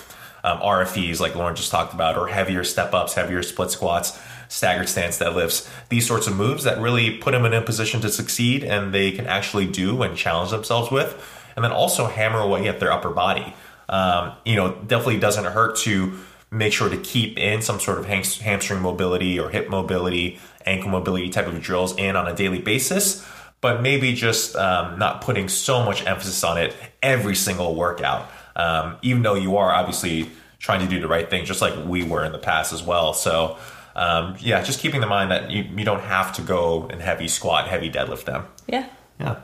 um, 0.44 0.58
RFEs, 0.62 1.20
like 1.20 1.36
Lauren 1.36 1.56
just 1.56 1.70
talked 1.70 1.94
about, 1.94 2.18
or 2.18 2.28
heavier 2.28 2.64
step 2.64 2.92
ups, 2.92 3.14
heavier 3.14 3.44
split 3.44 3.70
squats, 3.70 4.20
staggered 4.48 4.90
stance 4.90 5.20
deadlifts, 5.20 5.70
these 5.90 6.08
sorts 6.08 6.26
of 6.26 6.36
moves 6.36 6.64
that 6.64 6.80
really 6.80 7.20
put 7.20 7.34
them 7.34 7.46
in 7.46 7.54
a 7.54 7.62
position 7.62 8.02
to 8.02 8.10
succeed 8.10 8.64
and 8.64 8.96
they 8.96 9.12
can 9.12 9.28
actually 9.28 9.68
do 9.68 10.02
and 10.02 10.18
challenge 10.18 10.50
themselves 10.50 10.90
with. 10.90 11.14
And 11.56 11.64
then 11.64 11.72
also 11.72 12.08
hammer 12.08 12.40
away 12.40 12.68
at 12.68 12.80
their 12.80 12.92
upper 12.92 13.12
body. 13.12 13.54
Um, 13.90 14.32
you 14.44 14.56
know, 14.56 14.74
definitely 14.88 15.20
doesn't 15.20 15.46
hurt 15.46 15.78
to 15.82 16.18
make 16.50 16.74
sure 16.74 16.90
to 16.90 16.98
keep 16.98 17.38
in 17.38 17.62
some 17.62 17.80
sort 17.80 18.00
of 18.00 18.08
ham- 18.08 18.24
hamstring 18.42 18.82
mobility 18.82 19.40
or 19.40 19.52
hip 19.52 19.70
mobility, 19.70 20.40
ankle 20.66 20.90
mobility 20.90 21.30
type 21.30 21.46
of 21.46 21.62
drills 21.62 21.96
in 21.96 22.16
on 22.16 22.28
a 22.28 22.36
daily 22.36 22.58
basis 22.58 23.24
but 23.62 23.82
maybe 23.82 24.14
just 24.14 24.56
um, 24.56 24.98
not 25.00 25.22
putting 25.22 25.50
so 25.50 25.84
much 25.84 26.06
emphasis 26.06 26.44
on 26.44 26.58
it 26.58 26.76
every 27.02 27.36
single 27.36 27.76
workout. 27.76 28.30
Um, 28.56 28.98
even 29.02 29.22
though 29.24 29.36
you 29.36 29.58
are 29.58 29.72
obviously 29.72 30.30
trying 30.60 30.80
to 30.82 30.88
do 30.88 31.00
the 31.00 31.08
right 31.08 31.30
thing, 31.30 31.46
just 31.46 31.62
like 31.62 31.74
we 31.86 32.04
were 32.04 32.24
in 32.26 32.32
the 32.32 32.40
past 32.40 32.74
as 32.74 32.82
well. 32.84 33.14
So, 33.14 33.58
um, 33.96 34.36
yeah, 34.40 34.62
just 34.64 34.80
keeping 34.80 35.02
in 35.04 35.10
mind 35.10 35.32
that 35.32 35.50
you, 35.52 35.64
you 35.64 35.86
don't 35.86 36.02
have 36.02 36.34
to 36.38 36.42
go 36.42 36.88
and 36.88 37.02
heavy 37.02 37.28
squat, 37.28 37.68
heavy 37.68 37.90
deadlift 37.92 38.26
them. 38.26 38.46
yeah 38.68 38.88
Yeah, 39.20 39.40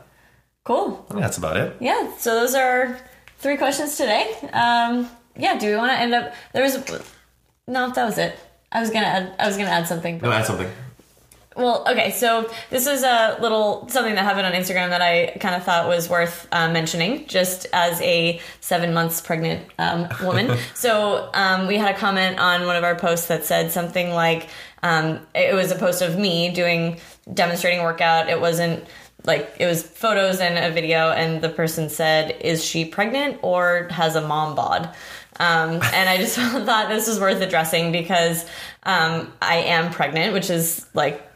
cool 0.63 1.05
I 1.09 1.11
think 1.13 1.21
that's 1.21 1.37
about 1.37 1.57
it. 1.57 1.75
yeah 1.79 2.11
so 2.17 2.35
those 2.35 2.53
are 2.55 2.97
three 3.39 3.57
questions 3.57 3.97
today 3.97 4.31
um 4.53 5.09
yeah 5.35 5.57
do 5.59 5.67
we 5.67 5.75
want 5.75 5.91
to 5.91 5.97
end 5.99 6.13
up 6.13 6.33
there 6.53 6.63
was 6.63 6.77
no 7.67 7.89
that 7.91 8.05
was 8.05 8.17
it 8.17 8.37
i 8.71 8.79
was 8.79 8.89
gonna 8.91 9.05
add 9.07 9.35
i 9.39 9.47
was 9.47 9.57
gonna 9.57 9.69
add 9.69 9.87
something 9.87 10.19
No, 10.19 10.31
add 10.31 10.45
something. 10.45 10.69
Well 11.55 11.85
okay 11.87 12.11
so 12.11 12.49
this 12.69 12.87
is 12.87 13.03
a 13.03 13.37
little 13.41 13.87
something 13.89 14.15
that 14.15 14.23
happened 14.23 14.45
on 14.45 14.53
instagram 14.53 14.89
that 14.89 15.01
i 15.01 15.35
kind 15.39 15.55
of 15.55 15.63
thought 15.63 15.87
was 15.87 16.09
worth 16.09 16.47
uh, 16.51 16.69
mentioning 16.69 17.25
just 17.27 17.67
as 17.73 18.01
a 18.01 18.39
seven 18.59 18.93
months 18.93 19.21
pregnant 19.21 19.67
um, 19.77 20.07
woman. 20.23 20.57
So 20.73 21.29
um, 21.33 21.67
we 21.67 21.77
had 21.77 21.95
a 21.95 21.97
comment 21.97 22.39
on 22.39 22.65
one 22.65 22.75
of 22.75 22.83
our 22.83 22.95
posts 22.95 23.27
that 23.27 23.45
said 23.45 23.71
something 23.71 24.11
like 24.11 24.49
um, 24.81 25.19
it 25.33 25.53
was 25.53 25.71
a 25.71 25.75
post 25.75 26.01
of 26.01 26.17
me 26.17 26.49
doing 26.51 26.99
demonstrating 27.33 27.83
workout. 27.83 28.29
It 28.29 28.39
wasn't 28.39 28.85
like 29.25 29.55
it 29.59 29.65
was 29.65 29.83
photos 29.83 30.39
and 30.39 30.57
a 30.57 30.73
video 30.73 31.11
and 31.11 31.41
the 31.41 31.49
person 31.49 31.89
said 31.89 32.35
is 32.41 32.63
she 32.63 32.83
pregnant 32.85 33.39
or 33.41 33.87
has 33.91 34.15
a 34.15 34.21
mom 34.21 34.55
bod? 34.55 34.93
Um, 35.39 35.71
and 35.71 36.09
i 36.09 36.17
just 36.17 36.35
thought 36.67 36.89
this 36.89 37.07
was 37.07 37.19
worth 37.19 37.41
addressing 37.41 37.91
because 37.91 38.45
um, 38.83 39.33
i 39.41 39.55
am 39.55 39.91
pregnant 39.91 40.31
which 40.31 40.51
is 40.51 40.85
like 40.93 41.32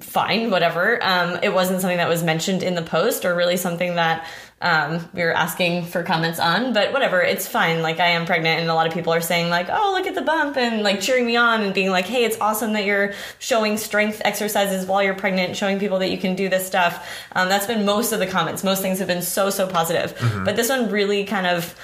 fine 0.00 0.50
whatever 0.50 1.02
um, 1.02 1.38
it 1.42 1.52
wasn't 1.52 1.80
something 1.80 1.98
that 1.98 2.08
was 2.08 2.22
mentioned 2.22 2.62
in 2.62 2.74
the 2.74 2.82
post 2.82 3.24
or 3.24 3.34
really 3.34 3.56
something 3.56 3.96
that 3.96 4.26
um, 4.62 5.06
we 5.12 5.22
were 5.22 5.32
asking 5.32 5.84
for 5.86 6.02
comments 6.04 6.38
on. 6.38 6.72
But 6.72 6.92
whatever, 6.92 7.20
it's 7.20 7.48
fine. 7.48 7.82
Like 7.82 7.98
I 7.98 8.08
am 8.08 8.24
pregnant, 8.24 8.60
and 8.60 8.70
a 8.70 8.74
lot 8.74 8.86
of 8.86 8.94
people 8.94 9.12
are 9.12 9.20
saying 9.20 9.50
like, 9.50 9.66
"Oh, 9.68 9.92
look 9.96 10.06
at 10.06 10.14
the 10.14 10.22
bump," 10.22 10.56
and 10.56 10.82
like 10.82 11.00
cheering 11.00 11.26
me 11.26 11.36
on 11.36 11.62
and 11.62 11.74
being 11.74 11.90
like, 11.90 12.06
"Hey, 12.06 12.24
it's 12.24 12.38
awesome 12.40 12.72
that 12.74 12.84
you're 12.84 13.12
showing 13.40 13.76
strength 13.76 14.22
exercises 14.24 14.86
while 14.86 15.02
you're 15.02 15.14
pregnant, 15.14 15.56
showing 15.56 15.80
people 15.80 15.98
that 15.98 16.10
you 16.10 16.18
can 16.18 16.36
do 16.36 16.48
this 16.48 16.64
stuff." 16.64 17.08
Um, 17.32 17.48
that's 17.48 17.66
been 17.66 17.84
most 17.84 18.12
of 18.12 18.20
the 18.20 18.26
comments. 18.26 18.62
Most 18.62 18.82
things 18.82 19.00
have 19.00 19.08
been 19.08 19.22
so 19.22 19.50
so 19.50 19.66
positive. 19.66 20.16
But 20.44 20.54
this 20.54 20.68
one 20.68 20.90
really 20.90 21.24
kind 21.24 21.46
of 21.46 21.74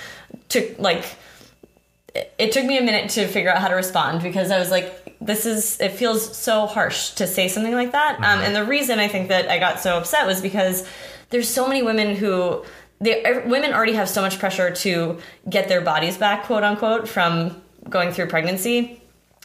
took 0.48 0.78
like 0.78 1.04
it 2.14 2.52
took 2.52 2.64
me 2.64 2.78
a 2.78 2.82
minute 2.82 3.10
to 3.10 3.26
figure 3.26 3.50
out 3.50 3.58
how 3.58 3.68
to 3.68 3.74
respond 3.74 4.22
because 4.22 4.50
I 4.50 4.58
was 4.58 4.70
like, 4.70 5.07
this 5.20 5.46
is, 5.46 5.80
it 5.80 5.92
feels 5.92 6.36
so 6.36 6.66
harsh 6.66 7.10
to 7.10 7.26
say 7.26 7.48
something 7.48 7.74
like 7.74 7.92
that. 7.92 8.16
Um, 8.16 8.40
and 8.40 8.54
the 8.54 8.64
reason 8.64 8.98
I 8.98 9.08
think 9.08 9.28
that 9.28 9.48
I 9.48 9.58
got 9.58 9.80
so 9.80 9.98
upset 9.98 10.26
was 10.26 10.40
because 10.40 10.86
there's 11.30 11.48
so 11.48 11.66
many 11.66 11.82
women 11.82 12.14
who, 12.14 12.64
they, 13.00 13.42
women 13.46 13.72
already 13.72 13.94
have 13.94 14.08
so 14.08 14.20
much 14.20 14.38
pressure 14.38 14.70
to 14.70 15.18
get 15.48 15.68
their 15.68 15.80
bodies 15.80 16.16
back, 16.16 16.44
quote 16.44 16.62
unquote, 16.62 17.08
from 17.08 17.60
going 17.88 18.12
through 18.12 18.26
pregnancy. 18.26 19.00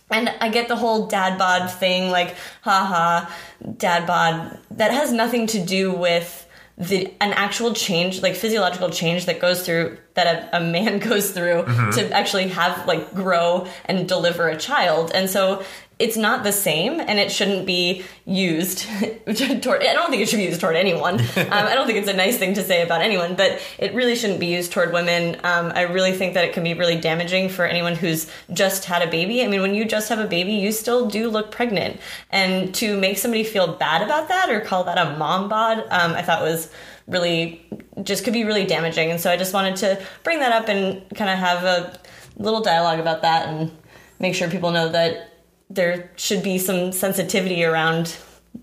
And 0.10 0.30
I 0.42 0.50
get 0.50 0.68
the 0.68 0.76
whole 0.76 1.08
dad 1.08 1.40
bod 1.40 1.72
thing, 1.72 2.12
like, 2.12 2.36
haha, 2.62 3.30
dad 3.78 4.06
bod. 4.06 4.60
That 4.72 4.92
has 4.92 5.12
nothing 5.12 5.48
to 5.48 5.66
do 5.66 5.92
with 5.92 6.43
the 6.78 7.14
an 7.22 7.34
actual 7.34 7.74
change, 7.74 8.22
like 8.22 8.36
physiological 8.36 8.90
change 8.90 9.26
that 9.28 9.40
goes 9.40 9.64
through 9.66 9.98
that 10.16 10.52
a, 10.54 10.58
a 10.58 10.60
man 10.60 11.00
goes 11.10 11.32
through 11.32 11.64
mm-hmm. 11.64 11.92
to 11.92 12.12
actually 12.12 12.48
have 12.48 12.88
like 12.88 13.14
grow 13.14 13.68
and 13.86 14.08
deliver 14.08 14.48
a 14.48 14.58
child. 14.58 15.12
And 15.14 15.30
so 15.30 15.64
it's 16.04 16.18
not 16.18 16.44
the 16.44 16.52
same, 16.52 17.00
and 17.00 17.18
it 17.18 17.32
shouldn't 17.32 17.66
be 17.66 18.04
used 18.26 18.80
toward. 19.62 19.82
I 19.84 19.94
don't 19.94 20.10
think 20.10 20.22
it 20.22 20.28
should 20.28 20.38
be 20.38 20.44
used 20.44 20.60
toward 20.60 20.76
anyone. 20.76 21.22
um, 21.38 21.48
I 21.50 21.76
don't 21.76 21.88
think 21.88 21.98
it's 21.98 22.10
a 22.10 22.14
nice 22.14 22.38
thing 22.38 22.54
to 22.56 22.64
say 22.64 22.82
about 22.82 23.02
anyone, 23.02 23.36
but 23.36 23.62
it 23.78 23.94
really 23.94 24.18
shouldn't 24.18 24.42
be 24.42 24.48
used 24.48 24.74
toward 24.74 24.92
women. 24.92 25.38
Um, 25.46 25.72
I 25.74 25.84
really 25.84 26.12
think 26.12 26.34
that 26.34 26.44
it 26.44 26.52
can 26.52 26.62
be 26.62 26.74
really 26.74 27.00
damaging 27.00 27.48
for 27.48 27.66
anyone 27.66 27.96
who's 27.96 28.30
just 28.52 28.84
had 28.84 29.02
a 29.02 29.10
baby. 29.10 29.46
I 29.46 29.48
mean, 29.48 29.62
when 29.62 29.74
you 29.74 29.86
just 29.86 30.10
have 30.10 30.20
a 30.20 30.28
baby, 30.28 30.52
you 30.52 30.74
still 30.74 31.08
do 31.08 31.30
look 31.30 31.52
pregnant, 31.52 32.02
and 32.32 32.76
to 32.76 33.00
make 33.00 33.18
somebody 33.18 33.46
feel 33.46 33.68
bad 33.68 34.02
about 34.02 34.28
that 34.28 34.50
or 34.50 34.60
call 34.60 34.84
that 34.84 34.98
a 34.98 35.18
mom 35.18 35.48
bod, 35.48 35.80
um, 35.90 36.12
I 36.12 36.22
thought 36.22 36.42
was 36.42 36.70
really 37.08 37.66
just 38.04 38.26
could 38.26 38.34
be 38.34 38.44
really 38.44 38.66
damaging. 38.66 39.10
And 39.10 39.22
so 39.22 39.32
I 39.32 39.38
just 39.38 39.54
wanted 39.54 39.78
to 39.78 40.04
bring 40.24 40.40
that 40.40 40.52
up 40.52 40.68
and 40.68 41.02
kind 41.16 41.30
of 41.30 41.40
have 41.40 41.64
a 41.64 41.98
little 42.36 42.62
dialogue 42.62 43.00
about 43.00 43.22
that 43.22 43.48
and 43.48 43.72
make 44.20 44.36
sure 44.36 44.50
people 44.50 44.72
know 44.72 44.90
that 44.90 45.33
there 45.74 46.12
should 46.16 46.44
be 46.44 46.58
some 46.58 46.92
sensitivity 46.92 47.64
around 47.66 48.16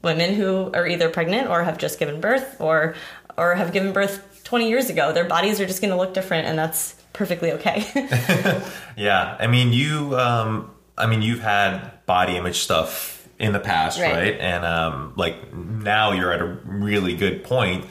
women 0.03 0.35
who 0.35 0.71
are 0.73 0.87
either 0.87 1.09
pregnant 1.09 1.49
or 1.51 1.65
have 1.65 1.77
just 1.79 1.99
given 1.99 2.21
birth 2.21 2.57
or 2.61 2.95
or 3.37 3.55
have 3.55 3.73
given 3.73 3.93
birth 3.93 4.41
20 4.45 4.69
years 4.69 4.91
ago. 4.91 5.13
Their 5.13 5.25
bodies 5.25 5.61
are 5.61 5.67
just 5.67 5.81
going 5.81 5.91
to 5.91 5.97
look 5.97 6.15
different 6.15 6.47
and 6.47 6.59
that's 6.59 6.95
perfectly 7.13 7.53
okay. 7.53 7.85
Yeah, 8.97 9.37
I 9.39 9.47
mean 9.47 9.73
you. 9.73 10.17
Um, 10.19 10.71
I 10.99 11.07
mean 11.07 11.23
you've 11.23 11.41
had 11.41 12.05
body 12.07 12.37
image 12.37 12.59
stuff 12.59 13.27
in 13.39 13.53
the 13.53 13.61
past, 13.61 13.99
Right. 14.01 14.13
right? 14.13 14.39
And 14.41 14.65
um, 14.65 15.15
like 15.17 15.55
now 15.55 16.13
you're 16.13 16.33
at 16.33 16.41
a 16.43 16.59
really 16.65 17.17
good 17.17 17.43
point. 17.45 17.87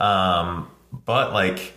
Um, 0.00 0.68
but 1.06 1.32
like 1.32 1.74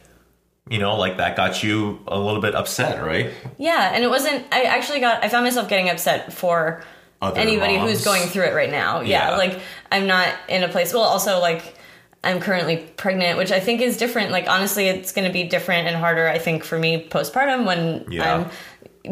you 0.71 0.79
know, 0.79 0.95
like 0.97 1.17
that 1.17 1.35
got 1.35 1.61
you 1.61 1.99
a 2.07 2.17
little 2.17 2.41
bit 2.41 2.55
upset, 2.55 3.03
right? 3.03 3.31
yeah, 3.57 3.91
and 3.93 4.03
it 4.03 4.09
wasn't 4.09 4.45
I 4.51 4.63
actually 4.63 5.01
got 5.01 5.23
I 5.23 5.29
found 5.29 5.43
myself 5.45 5.67
getting 5.69 5.89
upset 5.89 6.31
for 6.33 6.83
Other 7.21 7.39
anybody 7.39 7.77
moms. 7.77 7.91
who's 7.91 8.03
going 8.05 8.23
through 8.29 8.45
it 8.45 8.55
right 8.55 8.71
now. 8.71 9.01
Yeah, 9.01 9.29
Yeah. 9.31 9.37
like 9.37 9.59
I'm 9.91 10.07
not 10.07 10.29
in 10.47 10.63
a 10.63 10.69
place. 10.69 10.93
Well, 10.93 11.03
also 11.03 11.39
like 11.39 11.75
I'm 12.23 12.39
currently 12.39 12.77
pregnant, 12.97 13.37
which 13.37 13.51
I 13.51 13.59
think 13.59 13.81
is 13.81 13.97
different. 13.97 14.31
Like 14.31 14.47
honestly, 14.49 14.87
it's 14.87 15.11
going 15.11 15.27
to 15.27 15.33
be 15.33 15.43
different 15.43 15.87
and 15.87 15.95
harder. 15.97 16.27
I 16.27 16.37
think 16.37 16.63
for 16.63 16.77
me 16.79 17.07
postpartum 17.09 17.65
when 17.65 18.05
Yeah. 18.11 18.35
I'm 18.35 18.49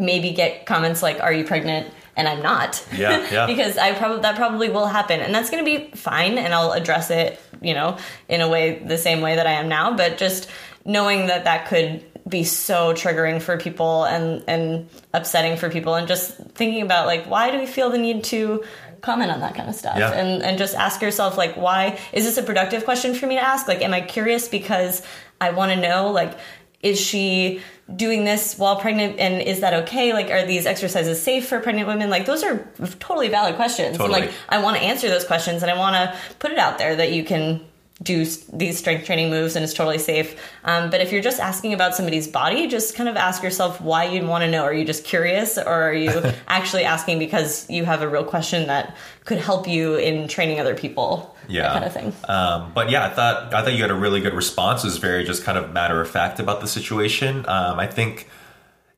maybe 0.04 0.30
get 0.32 0.66
comments 0.66 1.02
like, 1.02 1.20
"Are 1.20 1.32
you 1.32 1.44
pregnant?" 1.44 1.92
and 2.16 2.28
I'm 2.28 2.42
not. 2.42 2.84
Yeah, 2.94 3.26
yeah. 3.32 3.46
because 3.46 3.76
I 3.78 3.92
probably 3.92 4.22
that 4.22 4.36
probably 4.36 4.68
will 4.70 4.86
happen, 4.86 5.20
and 5.20 5.34
that's 5.34 5.50
going 5.50 5.64
to 5.64 5.70
be 5.78 5.90
fine, 5.96 6.38
and 6.38 6.54
I'll 6.54 6.72
address 6.72 7.10
it, 7.10 7.40
you 7.60 7.74
know, 7.74 7.96
in 8.28 8.40
a 8.40 8.48
way 8.48 8.78
the 8.84 8.98
same 8.98 9.20
way 9.20 9.36
that 9.36 9.46
I 9.46 9.52
am 9.52 9.68
now. 9.68 9.96
But 9.96 10.16
just 10.18 10.48
knowing 10.84 11.26
that 11.26 11.44
that 11.44 11.66
could 11.68 12.04
be 12.28 12.44
so 12.44 12.92
triggering 12.92 13.40
for 13.40 13.56
people 13.56 14.04
and 14.04 14.44
and 14.46 14.88
upsetting 15.12 15.56
for 15.56 15.70
people, 15.70 15.94
and 15.94 16.06
just 16.08 16.36
thinking 16.54 16.82
about 16.82 17.06
like 17.06 17.24
why 17.26 17.50
do 17.50 17.58
we 17.58 17.66
feel 17.66 17.90
the 17.90 17.98
need 17.98 18.24
to 18.24 18.64
comment 19.00 19.30
on 19.30 19.40
that 19.40 19.54
kind 19.54 19.68
of 19.68 19.74
stuff? 19.74 19.98
Yeah. 19.98 20.12
and 20.12 20.42
and 20.42 20.58
just 20.58 20.74
ask 20.74 21.02
yourself 21.02 21.36
like 21.36 21.56
why 21.56 21.98
is 22.12 22.24
this 22.24 22.36
a 22.36 22.42
productive 22.42 22.84
question 22.84 23.14
for 23.14 23.26
me 23.26 23.36
to 23.36 23.42
ask? 23.42 23.66
Like 23.68 23.82
am 23.82 23.94
i 23.94 24.00
curious 24.00 24.48
because 24.48 25.02
i 25.40 25.50
want 25.50 25.72
to 25.72 25.80
know 25.80 26.10
like 26.10 26.36
is 26.82 26.98
she 26.98 27.60
doing 27.94 28.24
this 28.24 28.56
while 28.56 28.76
pregnant 28.76 29.18
and 29.18 29.42
is 29.42 29.60
that 29.60 29.74
okay? 29.82 30.12
Like 30.12 30.30
are 30.30 30.46
these 30.46 30.64
exercises 30.64 31.22
safe 31.22 31.48
for 31.48 31.60
pregnant 31.60 31.88
women? 31.88 32.08
Like 32.08 32.24
those 32.24 32.42
are 32.42 32.66
totally 33.00 33.28
valid 33.28 33.56
questions. 33.56 33.98
Totally. 33.98 34.20
and 34.20 34.30
like 34.30 34.36
i 34.48 34.62
want 34.62 34.76
to 34.76 34.82
answer 34.82 35.08
those 35.08 35.24
questions 35.24 35.62
and 35.62 35.70
i 35.70 35.76
want 35.76 35.94
to 35.94 36.16
put 36.38 36.52
it 36.52 36.58
out 36.58 36.78
there 36.78 36.96
that 36.96 37.12
you 37.12 37.24
can 37.24 37.60
do 38.02 38.24
these 38.24 38.78
strength 38.78 39.04
training 39.04 39.28
moves 39.28 39.56
and 39.56 39.62
it's 39.62 39.74
totally 39.74 39.98
safe. 39.98 40.40
Um, 40.64 40.88
but 40.88 41.02
if 41.02 41.12
you're 41.12 41.20
just 41.20 41.38
asking 41.38 41.74
about 41.74 41.94
somebody's 41.94 42.26
body 42.26 42.66
just 42.66 42.94
kind 42.94 43.08
of 43.08 43.16
ask 43.16 43.42
yourself 43.42 43.80
why 43.80 44.04
you'd 44.04 44.26
want 44.26 44.42
to 44.42 44.50
know. 44.50 44.62
Are 44.64 44.72
you 44.72 44.86
just 44.86 45.04
curious 45.04 45.58
or 45.58 45.68
are 45.68 45.92
you 45.92 46.10
actually 46.48 46.84
asking 46.84 47.18
because 47.18 47.68
you 47.68 47.84
have 47.84 48.00
a 48.00 48.08
real 48.08 48.24
question 48.24 48.68
that 48.68 48.96
could 49.24 49.38
help 49.38 49.68
you 49.68 49.96
in 49.96 50.28
training 50.28 50.60
other 50.60 50.74
people? 50.74 51.36
Yeah, 51.46 51.62
that 51.62 51.72
kind 51.72 51.84
of 51.84 51.92
thing. 51.92 52.12
Um, 52.28 52.72
but 52.74 52.90
yeah, 52.90 53.06
I 53.06 53.10
thought 53.10 53.52
I 53.52 53.62
thought 53.62 53.72
you 53.74 53.82
had 53.82 53.90
a 53.90 53.94
really 53.94 54.20
good 54.20 54.34
response. 54.34 54.84
It 54.84 54.86
was 54.86 54.98
very 54.98 55.24
just 55.24 55.42
kind 55.42 55.58
of 55.58 55.72
matter 55.72 56.00
of 56.00 56.08
fact 56.08 56.38
about 56.38 56.60
the 56.60 56.68
situation. 56.68 57.38
Um, 57.48 57.78
I 57.78 57.86
think 57.86 58.28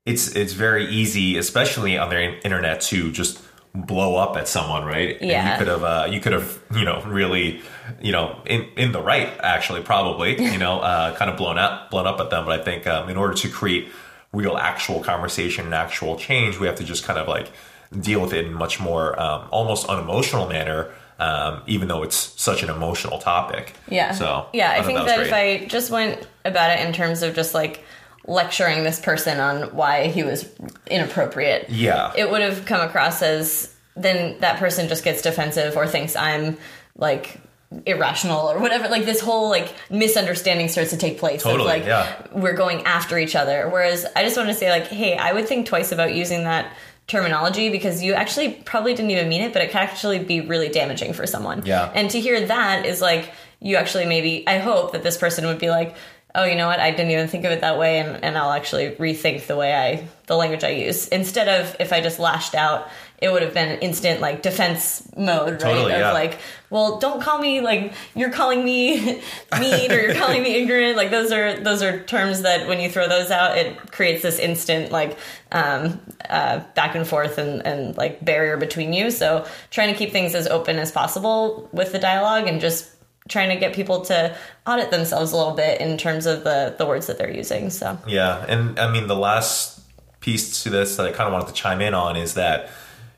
it's 0.04 0.36
it's 0.36 0.52
very 0.52 0.86
easy, 0.86 1.38
especially 1.38 1.96
on 1.96 2.10
the 2.10 2.44
internet, 2.44 2.82
to 2.82 3.10
just 3.10 3.42
blow 3.74 4.16
up 4.16 4.36
at 4.36 4.48
someone, 4.48 4.84
right? 4.84 5.18
And 5.20 5.30
Yeah. 5.30 5.52
you 5.52 5.58
could 5.58 5.68
have 5.68 5.82
uh, 5.84 6.06
you 6.10 6.20
could 6.20 6.32
have 6.32 6.58
you 6.74 6.84
know 6.84 7.02
really 7.06 7.62
you 8.00 8.12
know 8.12 8.40
in 8.46 8.66
in 8.76 8.92
the 8.92 9.00
right 9.00 9.30
actually 9.40 9.82
probably 9.82 10.40
you 10.42 10.58
know 10.58 10.80
uh, 10.90 11.14
kind 11.16 11.30
of 11.30 11.36
blown 11.36 11.58
up 11.58 11.90
blown 11.90 12.06
up 12.06 12.20
at 12.20 12.30
them. 12.30 12.44
But 12.44 12.60
I 12.60 12.64
think 12.64 12.86
um, 12.86 13.08
in 13.08 13.16
order 13.16 13.34
to 13.34 13.48
create 13.48 13.88
real 14.32 14.56
actual 14.56 15.00
conversation 15.00 15.64
and 15.66 15.74
actual 15.74 16.16
change, 16.16 16.58
we 16.58 16.66
have 16.66 16.76
to 16.76 16.84
just 16.84 17.04
kind 17.04 17.18
of 17.18 17.28
like 17.28 17.50
deal 17.98 18.20
with 18.20 18.32
it 18.32 18.46
in 18.46 18.52
much 18.54 18.80
more 18.80 19.18
um, 19.20 19.46
almost 19.50 19.86
unemotional 19.88 20.48
manner. 20.48 20.90
Um, 21.18 21.62
even 21.68 21.86
though 21.86 22.02
it's 22.02 22.16
such 22.16 22.64
an 22.64 22.70
emotional 22.70 23.18
topic, 23.18 23.74
Yeah. 23.88 24.10
So 24.12 24.46
yeah, 24.52 24.72
I, 24.72 24.76
thought 24.78 24.86
think 24.86 24.98
was 24.98 25.06
that, 25.06 25.20
if 25.20 25.32
I 25.32 25.66
just 25.66 25.90
went 25.90 26.26
about 26.44 26.70
it 26.76 26.84
in 26.84 26.92
terms 26.92 27.22
of 27.22 27.36
just 27.36 27.54
like 27.54 27.84
lecturing 28.26 28.84
this 28.84 29.00
person 29.00 29.40
on 29.40 29.74
why 29.74 30.08
he 30.08 30.22
was 30.22 30.48
inappropriate, 30.86 31.68
Yeah. 31.70 32.12
it 32.16 32.30
would 32.30 32.40
have 32.42 32.64
come 32.66 32.80
across 32.80 33.22
as 33.22 33.74
then 33.96 34.38
that 34.40 34.58
person 34.58 34.88
just 34.88 35.04
gets 35.04 35.22
defensive 35.22 35.76
or 35.76 35.86
thinks 35.86 36.16
I'm 36.16 36.56
like 36.96 37.40
irrational 37.86 38.50
or 38.50 38.58
whatever. 38.58 38.88
Like 38.88 39.04
this 39.04 39.20
whole 39.20 39.48
like 39.50 39.74
misunderstanding 39.90 40.68
starts 40.68 40.90
to 40.90 40.96
take 40.96 41.18
place. 41.18 41.42
Totally, 41.42 41.62
Of, 41.62 41.66
like 41.66 41.84
yeah. 41.84 42.26
we're 42.32 42.54
going 42.54 42.84
after 42.84 43.18
each 43.18 43.34
other. 43.34 43.68
Whereas 43.70 44.06
I 44.16 44.24
just 44.24 44.36
want 44.36 44.48
to 44.48 44.54
say 44.54 44.70
like, 44.70 44.86
hey, 44.86 45.16
I 45.16 45.32
would 45.32 45.48
think 45.48 45.66
twice 45.66 45.92
about 45.92 46.14
using 46.14 46.44
that 46.44 46.72
terminology 47.08 47.70
because 47.70 48.02
you 48.02 48.14
actually 48.14 48.52
probably 48.64 48.94
didn't 48.94 49.10
even 49.10 49.28
mean 49.28 49.42
it, 49.42 49.52
but 49.52 49.60
it 49.62 49.70
can 49.70 49.82
actually 49.82 50.18
be 50.20 50.40
really 50.40 50.68
damaging 50.68 51.12
for 51.12 51.26
someone. 51.26 51.64
Yeah. 51.66 51.90
And 51.94 52.08
to 52.10 52.20
hear 52.20 52.46
that 52.46 52.86
is 52.86 53.00
like 53.00 53.32
you 53.60 53.76
actually 53.76 54.06
maybe 54.06 54.44
I 54.46 54.58
hope 54.58 54.92
that 54.92 55.02
this 55.02 55.16
person 55.18 55.46
would 55.46 55.58
be 55.58 55.68
like, 55.70 55.96
oh, 56.34 56.44
you 56.44 56.56
know 56.56 56.66
what, 56.66 56.80
I 56.80 56.90
didn't 56.90 57.10
even 57.10 57.28
think 57.28 57.44
of 57.44 57.52
it 57.52 57.60
that 57.60 57.78
way, 57.78 57.98
and, 57.98 58.24
and 58.24 58.38
I'll 58.38 58.52
actually 58.52 58.90
rethink 58.92 59.46
the 59.46 59.56
way 59.56 59.74
I 59.74 60.08
the 60.26 60.36
language 60.36 60.64
I 60.64 60.70
use 60.70 61.08
instead 61.08 61.48
of 61.48 61.76
if 61.78 61.92
I 61.92 62.00
just 62.00 62.18
lashed 62.18 62.54
out. 62.54 62.88
It 63.18 63.30
would 63.30 63.42
have 63.42 63.54
been 63.54 63.78
instant 63.78 64.20
like 64.20 64.42
defense 64.42 65.08
mode, 65.16 65.52
right? 65.52 65.60
Totally, 65.60 65.92
of 65.92 66.00
yeah. 66.00 66.12
like, 66.12 66.38
well, 66.70 66.98
don't 66.98 67.22
call 67.22 67.38
me 67.38 67.60
like 67.60 67.92
you're 68.16 68.32
calling 68.32 68.64
me 68.64 69.22
mean 69.60 69.92
or 69.92 70.00
you're 70.00 70.14
calling 70.14 70.42
me 70.42 70.54
ignorant. 70.60 70.96
Like 70.96 71.10
those 71.10 71.30
are 71.30 71.60
those 71.60 71.82
are 71.82 72.02
terms 72.02 72.42
that 72.42 72.66
when 72.66 72.80
you 72.80 72.90
throw 72.90 73.08
those 73.08 73.30
out, 73.30 73.56
it 73.56 73.92
creates 73.92 74.22
this 74.22 74.40
instant 74.40 74.90
like 74.90 75.18
um, 75.52 76.00
uh, 76.28 76.64
back 76.74 76.96
and 76.96 77.06
forth 77.06 77.38
and, 77.38 77.64
and 77.64 77.96
like 77.96 78.24
barrier 78.24 78.56
between 78.56 78.92
you. 78.92 79.12
So 79.12 79.46
trying 79.70 79.92
to 79.92 79.98
keep 79.98 80.10
things 80.10 80.34
as 80.34 80.48
open 80.48 80.78
as 80.78 80.90
possible 80.90 81.68
with 81.72 81.92
the 81.92 82.00
dialogue 82.00 82.48
and 82.48 82.60
just 82.60 82.90
trying 83.28 83.50
to 83.50 83.56
get 83.56 83.72
people 83.72 84.00
to 84.02 84.36
audit 84.66 84.90
themselves 84.90 85.32
a 85.32 85.36
little 85.36 85.54
bit 85.54 85.80
in 85.80 85.96
terms 85.96 86.26
of 86.26 86.44
the 86.44 86.74
the 86.76 86.86
words 86.86 87.06
that 87.06 87.18
they're 87.18 87.32
using. 87.32 87.70
So 87.70 87.98
Yeah, 88.06 88.44
and 88.48 88.78
I 88.78 88.90
mean 88.90 89.06
the 89.06 89.16
last 89.16 89.80
piece 90.20 90.62
to 90.62 90.70
this 90.70 90.96
that 90.96 91.06
I 91.06 91.12
kind 91.12 91.26
of 91.26 91.32
wanted 91.32 91.48
to 91.48 91.54
chime 91.54 91.80
in 91.80 91.94
on 91.94 92.16
is 92.16 92.34
that 92.34 92.70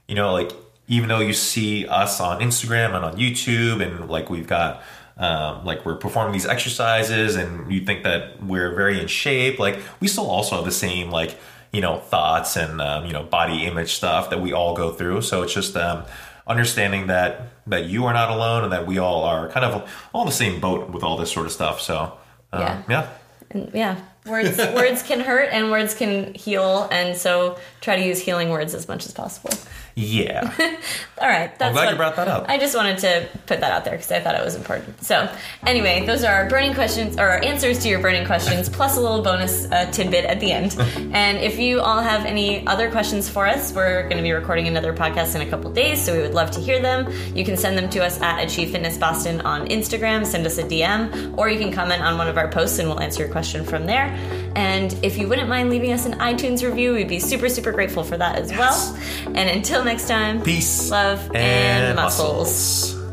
you 0.09 0.14
know 0.14 0.33
like 0.33 0.53
even 0.87 1.09
though 1.09 1.21
you 1.21 1.33
see 1.33 1.87
us 1.87 2.21
on 2.21 2.40
Instagram 2.40 2.95
and 2.95 3.05
on 3.05 3.17
YouTube 3.17 3.83
and 3.83 4.09
like 4.09 4.29
we've 4.29 4.47
got 4.47 4.83
um, 5.17 5.64
like 5.64 5.87
we're 5.87 5.97
performing 5.97 6.33
these 6.33 6.47
exercises 6.47 7.37
and 7.37 7.73
you 7.73 7.85
think 7.85 8.03
that 8.03 8.43
we're 8.43 8.75
very 8.75 9.01
in 9.01 9.07
shape 9.07 9.59
like 9.59 9.79
we 10.01 10.09
still 10.09 10.29
also 10.29 10.57
have 10.57 10.64
the 10.64 10.73
same 10.73 11.11
like 11.11 11.38
you 11.73 11.81
know 11.81 11.99
thoughts 11.99 12.57
and 12.57 12.81
um, 12.81 13.07
you 13.07 13.12
know 13.12 13.23
body 13.23 13.64
image 13.64 13.95
stuff 13.95 14.31
that 14.31 14.40
we 14.40 14.53
all 14.53 14.75
go 14.75 14.90
through 14.90 15.23
so 15.23 15.43
it's 15.43 15.55
just 15.55 15.77
um, 15.77 16.05
understanding 16.47 17.07
that 17.07 17.49
that 17.66 17.85
you 17.87 18.05
are 18.07 18.12
not 18.12 18.31
alone 18.31 18.64
and 18.64 18.72
that 18.72 18.87
we 18.87 18.98
all 18.98 19.24
are 19.24 19.48
kind 19.48 19.64
of 19.64 19.90
all 20.12 20.24
the 20.24 20.33
same 20.33 20.61
boat 20.61 20.90
with 20.90 21.03
all 21.03 21.16
this 21.16 21.31
sort 21.33 21.46
of 21.46 21.53
stuff 21.53 21.81
so 21.81 22.12
Um, 22.53 22.61
Yeah. 22.62 22.83
yeah. 22.88 23.07
And 23.50 23.70
yeah, 23.74 23.96
words 24.27 24.57
words 24.59 25.03
can 25.03 25.20
hurt 25.20 25.48
and 25.53 25.70
words 25.70 25.94
can 25.94 26.35
heal, 26.35 26.88
and 26.90 27.16
so 27.16 27.57
try 27.81 27.94
to 27.96 28.05
use 28.05 28.18
healing 28.20 28.48
words 28.50 28.74
as 28.74 28.88
much 28.88 29.07
as 29.07 29.12
possible. 29.12 29.50
Yeah. 29.97 30.53
All 31.21 31.29
right, 31.29 31.57
that's 31.57 31.73
glad 31.73 31.85
what- 31.85 31.91
you 31.93 31.97
brought 31.97 32.17
that 32.17 32.27
up. 32.27 32.47
I 32.49 32.59
just 32.59 32.75
wanted 32.75 32.99
to 32.99 33.29
put 33.47 33.61
that 33.61 33.71
out 33.71 33.85
there 33.85 33.93
because 33.95 34.11
I 34.11 34.19
thought 34.21 34.35
it 34.35 34.45
was 34.45 34.57
important. 34.57 35.05
So, 35.05 35.33
anyway, 35.65 36.05
those 36.05 36.25
are 36.25 36.35
our 36.35 36.49
burning 36.51 36.75
questions 36.75 37.17
or 37.17 37.29
our 37.29 37.43
answers 37.45 37.79
to 37.85 37.89
your 37.89 38.01
burning 38.01 38.27
questions, 38.27 38.69
plus 38.69 38.97
a 38.97 39.01
little 39.01 39.23
bonus 39.23 39.71
uh, 39.71 39.89
tidbit 39.93 40.25
at 40.25 40.41
the 40.41 40.51
end. 40.51 40.77
and 41.15 41.39
if 41.39 41.59
you 41.61 41.81
all 41.81 42.01
have 42.01 42.25
any 42.27 42.67
other 42.67 42.91
questions 42.91 43.29
for 43.29 43.47
us, 43.47 43.73
we're 43.73 44.03
going 44.05 44.17
to 44.17 44.23
be 44.23 44.33
recording 44.33 44.67
another 44.67 44.93
podcast 44.93 45.37
in 45.37 45.43
a 45.43 45.47
couple 45.49 45.71
days, 45.71 46.05
so 46.05 46.13
we 46.13 46.21
would 46.23 46.35
love 46.35 46.51
to 46.53 46.61
hear 46.61 46.81
them. 46.83 47.13
You 47.37 47.45
can 47.45 47.57
send 47.57 47.79
them 47.79 47.89
to 47.91 48.05
us 48.05 48.21
at 48.21 48.43
Achieve 48.45 48.73
Fitness 48.73 48.99
Boston 48.99 49.41
on 49.43 49.69
Instagram. 49.69 50.27
Send 50.27 50.45
us 50.45 50.59
a 50.59 50.65
DM, 50.65 51.39
or 51.39 51.49
you 51.49 51.59
can 51.59 51.71
comment 51.73 52.03
on 52.03 52.19
one 52.19 52.27
of 52.27 52.37
our 52.37 52.49
posts, 52.49 52.81
and 52.81 52.89
we'll 52.89 53.01
answer 53.01 53.23
your 53.23 53.31
question 53.31 53.65
from 53.65 53.87
there. 53.87 54.13
And 54.57 54.93
if 55.03 55.19
you 55.19 55.29
wouldn't 55.29 55.49
mind 55.49 55.71
leaving 55.71 55.93
us 55.93 56.07
an 56.07 56.14
iTunes 56.19 56.62
review, 56.62 56.93
we'd 56.95 57.09
be 57.09 57.19
super, 57.19 57.49
super 57.49 57.73
grateful 57.73 58.05
for 58.05 58.17
that 58.17 58.37
as 58.37 58.51
well. 58.53 58.99
And 59.27 59.51
until 59.51 59.85
next 59.85 60.07
time, 60.09 60.43
Peace. 60.43 60.90
love, 60.90 61.31
and, 61.35 61.97
muscles. 61.97 62.95
muscles. 62.95 63.04